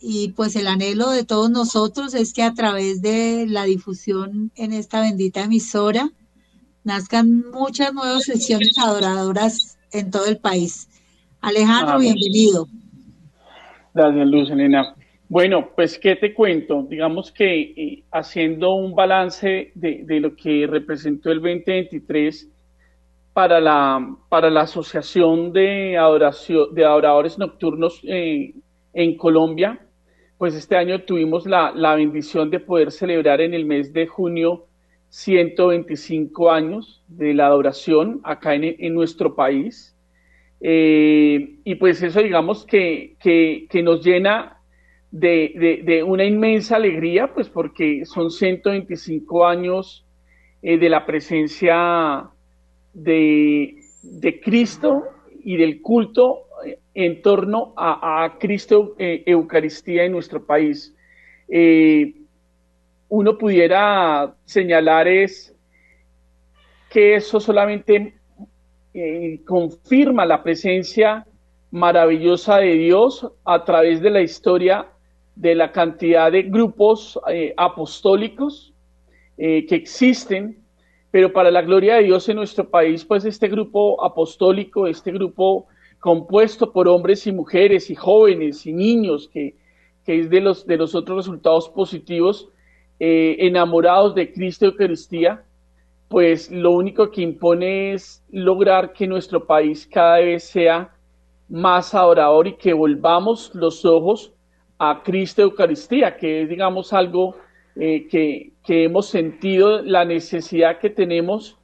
[0.08, 4.72] Y pues el anhelo de todos nosotros es que a través de la difusión en
[4.72, 6.12] esta bendita emisora
[6.84, 10.88] nazcan muchas nuevas sesiones adoradoras en todo el país.
[11.42, 12.68] Alejandro, bienvenido.
[13.96, 14.94] Gracias, Luz Elena.
[15.28, 16.86] Bueno, pues, ¿qué te cuento?
[16.88, 22.48] Digamos que eh, haciendo un balance de, lo que representó el 2023,
[23.34, 28.54] para la, para la Asociación de, Adoración, de Adoradores Nocturnos eh,
[28.94, 29.85] en Colombia,
[30.46, 34.68] pues este año tuvimos la, la, bendición de poder celebrar en el mes de junio
[35.10, 39.98] 125 años de la adoración acá en, en nuestro país.
[40.62, 44.62] Eh, y pues eso digamos que, que, nos llena
[45.10, 50.06] de, de, de, una inmensa alegría, pues porque son 125 años
[50.62, 52.30] eh, de la presencia
[52.94, 55.06] de, de, Cristo
[55.44, 56.45] y del culto
[56.94, 60.96] en torno a, Cristo eh, Eucaristía en nuestro país.
[61.48, 62.14] Eh,
[63.10, 65.54] uno pudiera señalar es
[66.90, 68.16] que eso solamente
[68.94, 71.28] eh, confirma la presencia
[71.72, 74.88] maravillosa de Dios a través de la historia
[75.36, 78.72] de la cantidad de grupos eh, apostólicos
[79.38, 80.64] que existen,
[81.12, 85.68] pero para la gloria de Dios en nuestro país, pues este grupo apostólico, este grupo
[86.06, 89.56] compuesto por hombres y mujeres y jóvenes y niños, que,
[90.06, 92.48] es de los, de otros resultados positivos,
[93.00, 95.44] eh, enamorados de Cristo Eucaristía,
[96.08, 100.94] pues lo único que impone es lograr que nuestro país cada vez sea
[101.50, 104.32] más adorador y que volvamos los ojos
[104.78, 107.36] a Cristo Eucaristía, que es, digamos, algo
[107.78, 111.58] eh, que, que, hemos sentido la necesidad que tenemos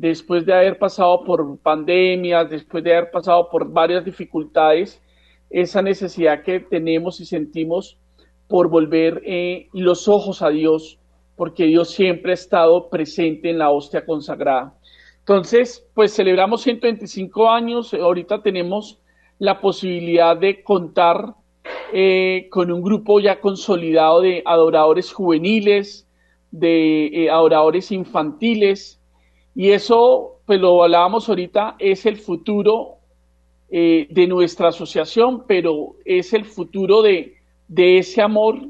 [0.00, 5.02] después de haber pasado por pandemias, después de haber pasado por varias dificultades,
[5.50, 7.98] esa necesidad que tenemos y sentimos
[8.46, 11.00] por volver eh, los ojos a Dios,
[11.34, 14.72] porque Dios siempre ha estado presente en la hostia consagrada.
[15.18, 19.00] Entonces, pues celebramos 125 años, ahorita tenemos
[19.40, 21.34] la posibilidad de contar
[21.92, 26.06] eh, con un grupo ya consolidado de adoradores juveniles,
[26.52, 28.97] de eh, adoradores infantiles,
[29.58, 32.98] y eso, pues lo hablábamos ahorita, es el futuro
[33.68, 37.34] eh, de nuestra asociación, pero es el futuro de,
[37.66, 38.68] de ese amor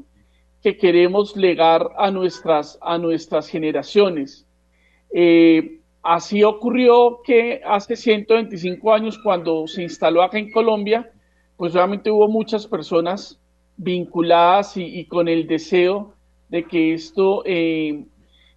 [0.63, 4.47] que queremos legar a nuestras, a nuestras generaciones.
[5.13, 11.11] Eh, así ocurrió que hace 125 años, cuando se instaló acá en Colombia,
[11.55, 13.39] pues realmente hubo muchas personas
[13.77, 16.15] vinculadas y, y con el deseo
[16.47, 18.05] de que esto eh,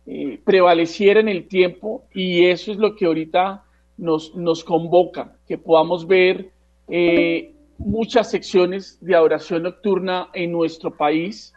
[0.05, 3.62] eh, prevaleciera en el tiempo y eso es lo que ahorita
[3.96, 6.50] nos, nos convoca, que podamos ver
[6.88, 11.55] eh, muchas secciones de adoración nocturna en nuestro país.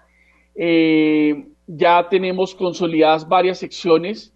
[0.53, 4.31] Eh, ya tenemos consolidadas varias secciones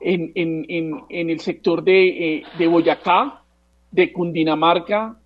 [0.00, 3.44] en, en, en, en el sector de, de, Boyacá,
[3.92, 5.20] de Cundinamarca.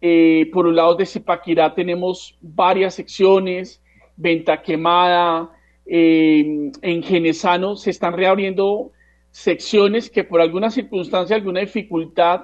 [0.00, 3.82] Por los lados de Zipaquirá tenemos varias secciones,
[4.16, 5.50] Venta Quemada,
[5.92, 8.92] en Genesano se están reabriendo
[9.30, 12.42] secciones que por alguna circunstancia, alguna dificultad,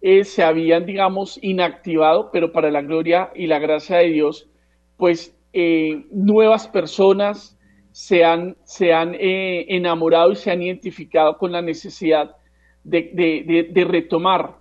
[0.00, 4.48] eh, se habían, digamos, inactivado, pero para la gloria y la gracia de Dios,
[4.96, 7.58] pues eh, nuevas personas
[7.90, 12.36] se han, se han eh, enamorado y se han identificado con la necesidad
[12.82, 14.58] de, de, de retomar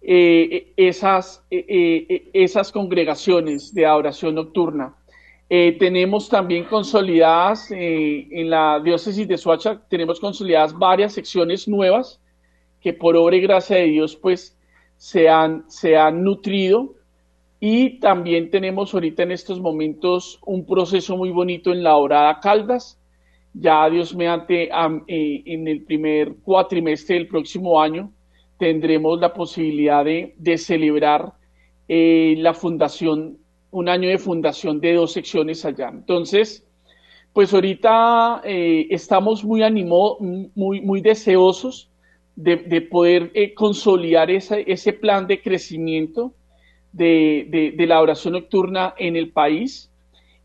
[0.00, 4.96] eh, esas, esas congregaciones de adoración nocturna.
[5.50, 12.20] Tenemos también consolidadas en la diócesis de Soacha, tenemos consolidadas varias secciones nuevas
[12.80, 14.56] que por obra y gracia de Dios, pues
[14.96, 16.94] se han, se han nutrido
[17.60, 22.98] y también tenemos ahorita en estos momentos un proceso muy bonito en la Orada Caldas.
[23.52, 28.12] Ya Dios mediante eh, en el primer cuatrimestre del próximo año
[28.58, 31.34] tendremos la posibilidad de, de celebrar
[31.88, 33.38] eh, la fundación,
[33.70, 35.88] un año de fundación de dos secciones allá.
[35.88, 36.66] Entonces,
[37.32, 41.90] pues ahorita eh, estamos muy animados, muy, muy deseosos
[42.34, 46.34] de, de poder eh, consolidar ese, ese, plan de crecimiento
[46.92, 49.90] de, de, de, la oración nocturna en el país.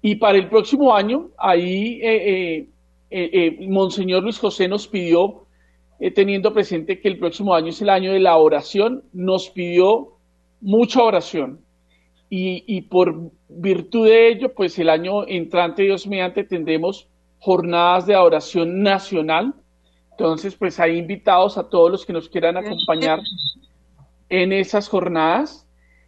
[0.01, 2.67] Y para el próximo año, ahí eh,
[3.09, 5.47] eh, eh, Monseñor Luis José nos pidió,
[6.13, 10.17] teniendo presente que el próximo año es el año de la oración, nos pidió
[10.61, 11.64] mucha oración.
[12.29, 17.07] Y, y por virtud de ello, pues el año entrante, Dios mediante, tendremos
[17.39, 19.53] jornadas de oración nacional.
[20.11, 23.19] Entonces, pues hay invitados a todos los que nos quieran acompañar
[24.29, 25.67] en esas jornadas.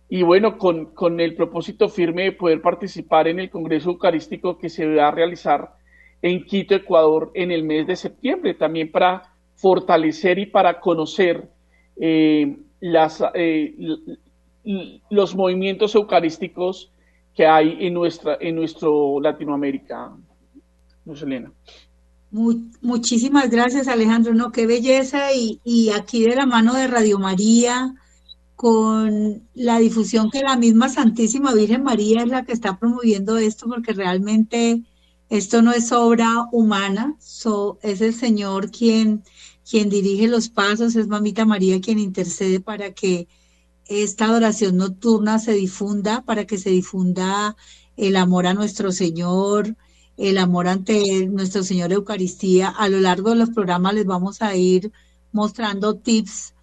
[0.10, 4.70] Y bueno, con, con, el propósito firme de poder participar en el Congreso Eucarístico que
[4.70, 5.74] se va a realizar
[6.22, 11.50] en Quito, Ecuador, en el mes de septiembre, también para fortalecer y para conocer
[12.00, 13.76] eh, las, eh,
[15.10, 16.92] los movimientos eucarísticos
[17.34, 20.16] que hay en nuestra en nuestro Latinoamérica.
[21.06, 21.52] Luz Elena.
[22.32, 24.34] muchísimas gracias, Alejandro.
[24.34, 25.34] No, qué belleza.
[25.34, 27.96] Y, y aquí de la mano de Radio María,
[28.58, 33.68] con la difusión que la misma Santísima Virgen María es la que está promoviendo esto,
[33.68, 34.84] porque realmente
[35.30, 37.16] esto no es obra humana,
[37.82, 39.24] es el Señor quien,
[39.70, 43.28] quien dirige los pasos, es Mamita María quien intercede para que
[43.90, 47.56] esta adoración nocturna se difunda, para que se difunda
[47.96, 49.76] el amor a nuestro Señor,
[50.18, 52.70] el amor ante nuestro Señor Eucaristía.
[52.70, 54.92] A lo largo de los programas les vamos a ir
[55.32, 56.54] mostrando tips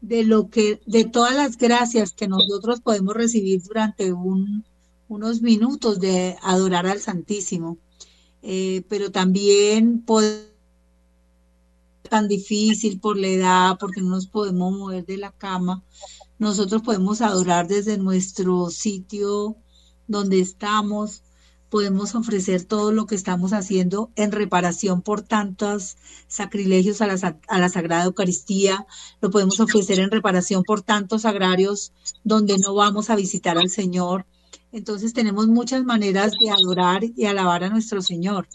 [0.00, 4.64] de lo que, de todas las gracias que nosotros podemos recibir durante un,
[5.08, 7.78] unos minutos de adorar al Santísimo.
[8.42, 10.04] Eh, pero también
[12.08, 15.82] tan difícil por la edad, porque no nos podemos mover de la cama.
[16.42, 19.58] Nosotros podemos adorar desde nuestro sitio
[20.08, 21.22] donde estamos,
[21.68, 28.06] podemos ofrecer todo lo que estamos haciendo en reparación por tantos sacrilegios a la, Sagrada
[28.06, 28.84] Eucaristía,
[29.20, 31.92] lo podemos ofrecer en reparación por tantos agrarios
[32.24, 34.26] donde no vamos a visitar al Señor.
[34.72, 38.48] Entonces tenemos muchas maneras de adorar y alabar a nuestro Señor.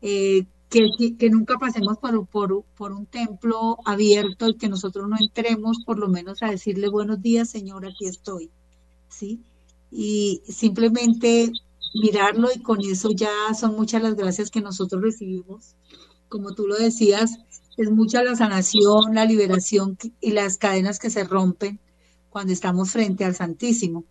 [0.00, 5.78] Eh, que, nunca pasemos por, por, por, un templo abierto y que nosotros no entremos
[5.84, 8.50] por lo menos a decirle buenos días, Señor, aquí estoy.
[9.08, 9.40] ¿Sí?
[9.90, 11.52] Y simplemente
[11.94, 15.74] mirarlo y con eso ya son muchas las gracias que nosotros recibimos.
[16.28, 17.38] Como tú lo decías,
[17.76, 21.80] es mucha la sanación, la liberación y las cadenas que se rompen
[22.30, 24.04] cuando estamos frente al Santísimo.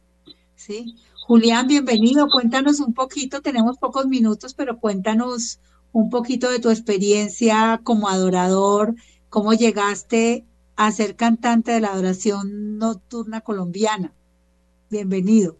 [0.55, 0.95] ¿sí?
[1.25, 2.27] Julián, bienvenido.
[2.31, 5.59] Cuéntanos un poquito, tenemos pocos minutos, pero cuéntanos
[5.91, 8.95] un poquito de tu experiencia como adorador,
[9.29, 14.13] cómo llegaste a ser cantante de la adoración nocturna colombiana.
[14.89, 15.57] Bienvenido.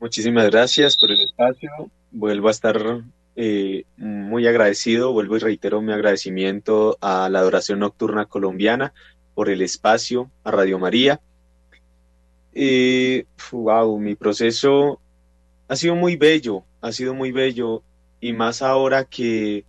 [0.00, 1.70] Muchísimas gracias por el espacio.
[2.10, 3.04] Vuelvo a estar
[3.36, 8.92] eh, muy agradecido, vuelvo y reitero mi agradecimiento a la adoración nocturna colombiana
[9.34, 11.20] por el espacio, a Radio María.
[12.54, 15.00] Eh, wow, mi proceso
[15.68, 17.82] ha sido muy bello, ha sido muy bello
[18.22, 19.66] y más ahora que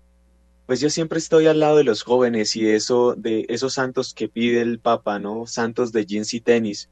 [0.66, 4.30] pues yo siempre estoy al lado de los jóvenes y eso de esos santos que
[4.30, 5.46] pide el Papa, ¿no?
[5.46, 6.90] Santos de jeans y tenis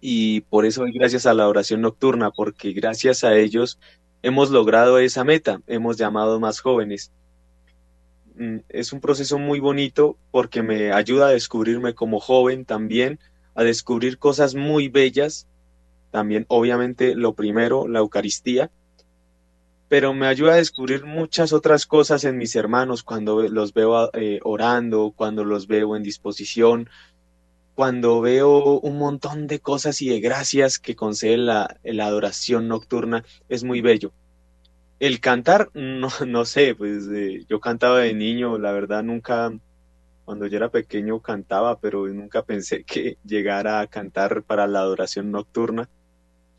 [0.00, 3.78] y por eso gracias a la oración nocturna, porque gracias a ellos
[4.22, 7.12] hemos logrado esa meta, hemos llamado más jóvenes.
[8.36, 13.18] Mm, es un proceso muy bonito porque me ayuda a descubrirme como joven también,
[13.54, 15.46] a descubrir cosas muy bellas,
[16.10, 18.70] también obviamente lo primero, la Eucaristía,
[19.90, 24.38] pero me ayuda a descubrir muchas otras cosas en mis hermanos cuando los veo eh,
[24.44, 26.88] orando, cuando los veo en disposición,
[27.74, 33.64] cuando veo un montón de cosas y de gracias que concede la, adoración nocturna, es
[33.64, 34.12] muy bello.
[35.00, 39.52] El cantar, no, no sé, pues eh, yo cantaba de niño, la verdad nunca,
[40.24, 45.32] cuando yo era pequeño cantaba, pero nunca pensé que llegara a cantar para la adoración
[45.32, 45.88] nocturna.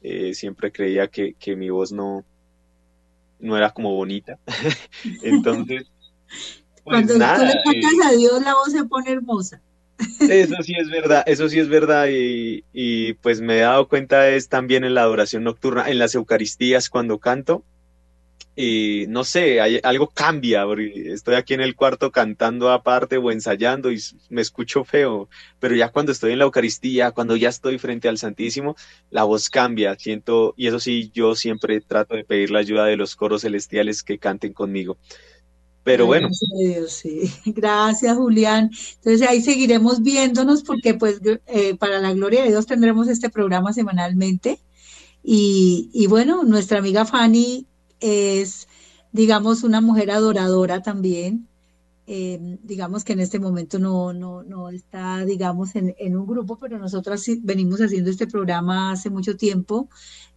[0.01, 2.25] Eh, siempre creía que, que, mi voz no,
[3.41, 4.39] no era como bonita.
[5.23, 5.91] Entonces,
[6.83, 9.61] pues cuando tú le cantas eh, a Dios, la voz se pone hermosa.
[10.19, 14.29] Eso sí es verdad, eso sí es verdad y, y, pues me he dado cuenta
[14.29, 17.63] es también en la adoración nocturna, en las Eucaristías cuando canto
[18.61, 20.65] y no sé, hay, algo cambia,
[21.05, 23.99] estoy aquí en el cuarto cantando aparte o ensayando y
[24.29, 28.19] me escucho feo, pero ya cuando estoy en la Eucaristía, cuando ya estoy frente al
[28.19, 28.75] Santísimo,
[29.09, 32.97] la voz cambia, siento, y eso sí, yo siempre trato de pedir la ayuda de
[32.97, 34.97] los coros celestiales que canten conmigo.
[35.83, 36.29] Pero bueno.
[37.45, 38.69] Gracias, Julián.
[38.97, 43.73] Entonces ahí seguiremos viéndonos porque pues eh, para la gloria de Dios tendremos este programa
[43.73, 44.59] semanalmente.
[45.23, 47.67] Y, y, bueno, nuestra amiga Fanny
[48.01, 48.67] es,
[49.13, 51.47] digamos, una mujer adoradora también.
[52.07, 56.57] Eh, digamos que en este momento no, no, no está, digamos, en, en un grupo,
[56.59, 59.87] pero nosotros venimos haciendo este programa hace mucho tiempo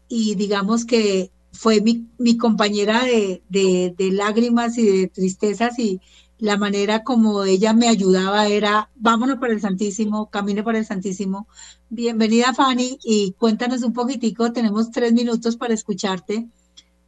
[0.09, 6.01] y digamos que fue mi, mi compañera de, de, lágrimas y de tristezas y
[6.39, 11.47] la manera como ella me ayudaba era, vámonos para el Santísimo, camine para el Santísimo.
[11.89, 16.49] Bienvenida Fanny y cuéntanos un poquitico, tenemos tres minutos para escucharte,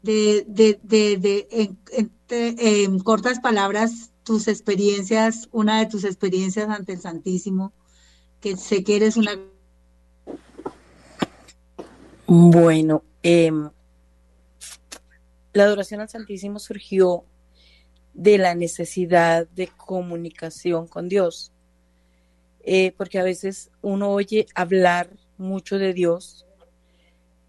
[0.06, 0.44] de,
[0.82, 1.76] de, de,
[2.28, 7.72] en, cortas palabras, tus experiencias, una de tus experiencias ante el Santísimo,
[8.40, 9.32] que sé que eres una...
[12.26, 13.52] Bueno, eh,
[15.52, 17.24] la adoración al Santísimo surgió
[18.14, 21.52] de la necesidad de comunicación con Dios,
[22.60, 26.46] eh, porque a veces uno oye hablar mucho de Dios,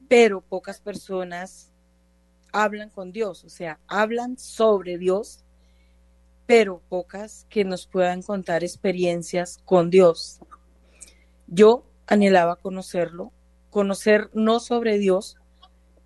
[0.07, 1.71] pero pocas personas
[2.51, 5.43] hablan con Dios, o sea, hablan sobre Dios,
[6.45, 10.39] pero pocas que nos puedan contar experiencias con Dios.
[11.47, 13.31] Yo anhelaba conocerlo,
[13.69, 15.37] conocer no sobre Dios,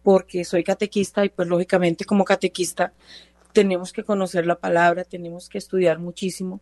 [0.03, 2.93] porque soy catequista y pues lógicamente como catequista
[3.53, 6.61] tenemos que conocer la palabra, tenemos que estudiar muchísimo,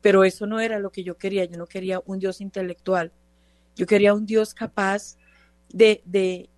[0.00, 3.12] pero eso no era lo que yo quería, yo no quería un Dios intelectual,
[3.76, 5.16] yo quería un Dios capaz
[5.68, 6.50] de, de,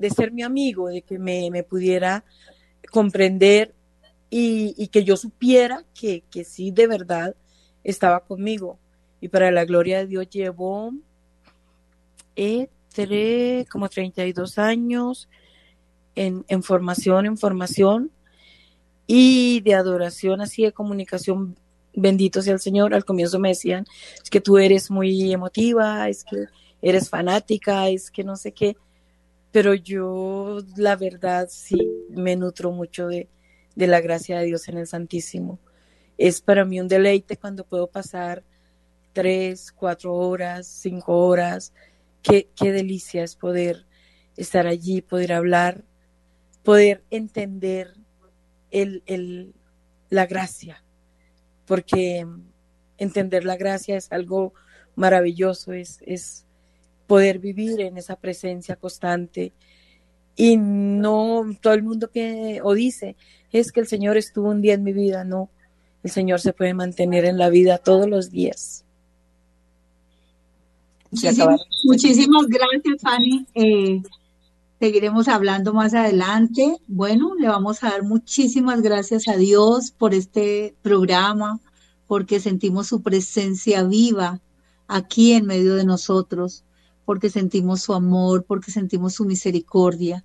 [0.00, 2.24] de ser mi amigo, de que me, me pudiera
[2.90, 3.74] comprender
[4.30, 7.36] y, y, que yo supiera que, que sí de verdad
[7.84, 8.78] estaba conmigo.
[9.20, 10.92] Y para la gloria de Dios llevo
[12.34, 15.28] eh, tres, como 32 años
[16.14, 18.10] en, en formación, en formación
[19.06, 21.56] y de adoración, así de comunicación.
[21.94, 22.94] Bendito sea el Señor.
[22.94, 23.84] Al comienzo me decían,
[24.22, 26.46] es que tú eres muy emotiva, es que
[26.80, 28.76] eres fanática, es que no sé qué.
[29.52, 31.78] Pero yo, la verdad, sí
[32.10, 33.28] me nutro mucho de,
[33.74, 35.58] de la gracia de Dios en el Santísimo.
[36.18, 38.44] Es para mí un deleite cuando puedo pasar
[39.12, 41.72] tres, cuatro horas, cinco horas.
[42.22, 43.86] Qué, qué delicia es poder
[44.36, 45.84] estar allí, poder hablar,
[46.62, 47.94] poder entender
[48.70, 49.54] el, el,
[50.10, 50.84] la gracia,
[51.66, 52.26] porque
[52.98, 54.52] entender la gracia es algo
[54.94, 56.46] maravilloso, es, es
[57.10, 59.52] poder vivir en esa presencia constante.
[60.36, 63.16] Y no todo el mundo que o dice
[63.50, 65.50] es que el Señor estuvo un día en mi vida, no.
[66.04, 68.84] El Señor se puede mantener en la vida todos los días.
[71.10, 73.44] Muchísimas, muchísimas gracias, Fanny.
[73.54, 74.02] Eh,
[74.78, 76.76] seguiremos hablando más adelante.
[76.86, 81.58] Bueno, le vamos a dar muchísimas gracias a Dios por este programa,
[82.06, 84.40] porque sentimos su presencia viva
[84.86, 86.62] aquí en medio de nosotros,
[87.04, 90.24] porque sentimos su amor, porque sentimos su misericordia.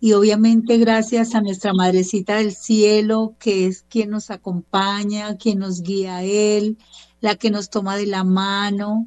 [0.00, 5.82] Y obviamente gracias a nuestra Madrecita del Cielo, que es quien nos acompaña, quien nos
[5.82, 6.78] guía a Él,
[7.20, 9.06] la que nos toma de la mano,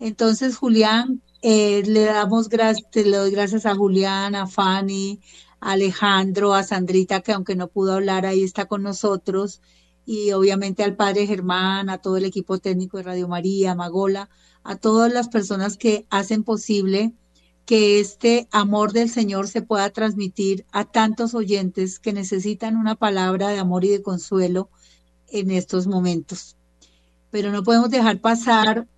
[0.00, 5.20] entonces, Julián, eh, le damos gracias, le doy gracias a Julián, a Fanny,
[5.60, 9.60] a Alejandro, a Sandrita, que aunque no pudo hablar, ahí está con nosotros,
[10.06, 14.30] y obviamente al padre Germán, a todo el equipo técnico de Radio María, Magola,
[14.62, 17.14] a todas las personas que hacen posible
[17.64, 23.48] que este amor del Señor se pueda transmitir a tantos oyentes que necesitan una palabra
[23.48, 24.70] de amor y de consuelo
[25.28, 26.56] en estos momentos.
[27.30, 28.88] Pero no podemos dejar pasar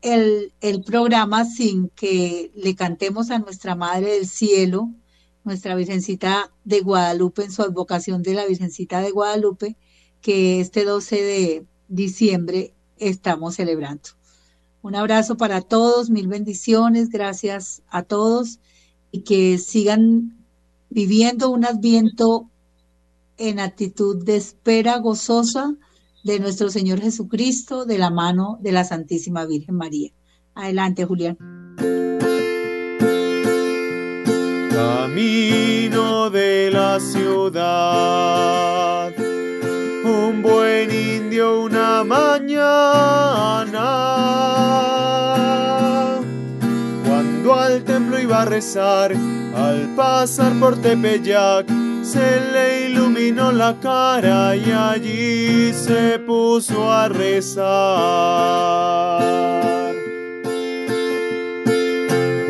[0.00, 4.90] el, el, programa sin que le cantemos a nuestra Madre del Cielo,
[5.44, 9.76] nuestra Virgencita de Guadalupe, en su advocación de la Virgencita de Guadalupe,
[10.22, 14.08] que este 12 de diciembre estamos celebrando.
[14.82, 18.58] Un abrazo para todos, mil bendiciones, gracias a todos
[19.12, 20.44] y que sigan
[20.90, 22.50] viviendo un adviento
[23.38, 25.76] en actitud de espera gozosa
[26.24, 30.10] de nuestro Señor Jesucristo de la mano de la Santísima Virgen María.
[30.54, 31.36] Adelante, Julián.
[34.70, 38.32] Camino de la ciudad,
[40.32, 42.60] un buen indio una mañana,
[47.06, 49.12] cuando al templo iba a rezar,
[49.54, 51.66] al pasar por Tepeyac,
[52.02, 57.62] se le iluminó la cara y allí se puso a rezar.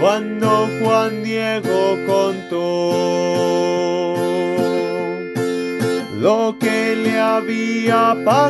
[0.01, 3.92] Cuando Juan Diego contó
[6.23, 8.47] lo que le había pasado,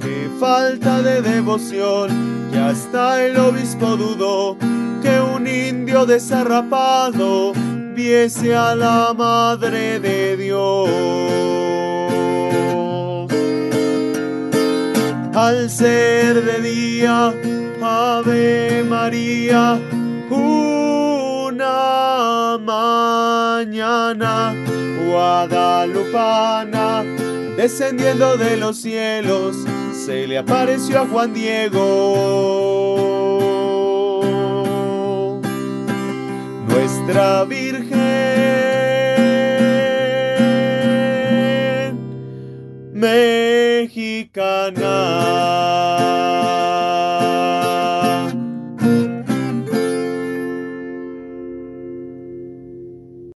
[0.00, 4.56] qué falta de devoción, que hasta el obispo dudó
[5.02, 7.52] que un indio desarrapado
[7.92, 10.88] viese a la Madre de Dios.
[15.34, 17.34] Al ser de día,
[17.82, 19.80] Ave María,
[22.58, 24.54] mañana
[25.06, 27.02] guadalupana,
[27.56, 29.56] descendiendo de los cielos,
[29.92, 32.72] se le apareció a Juan Diego
[36.68, 37.92] nuestra Virgen
[43.82, 44.82] mexicana.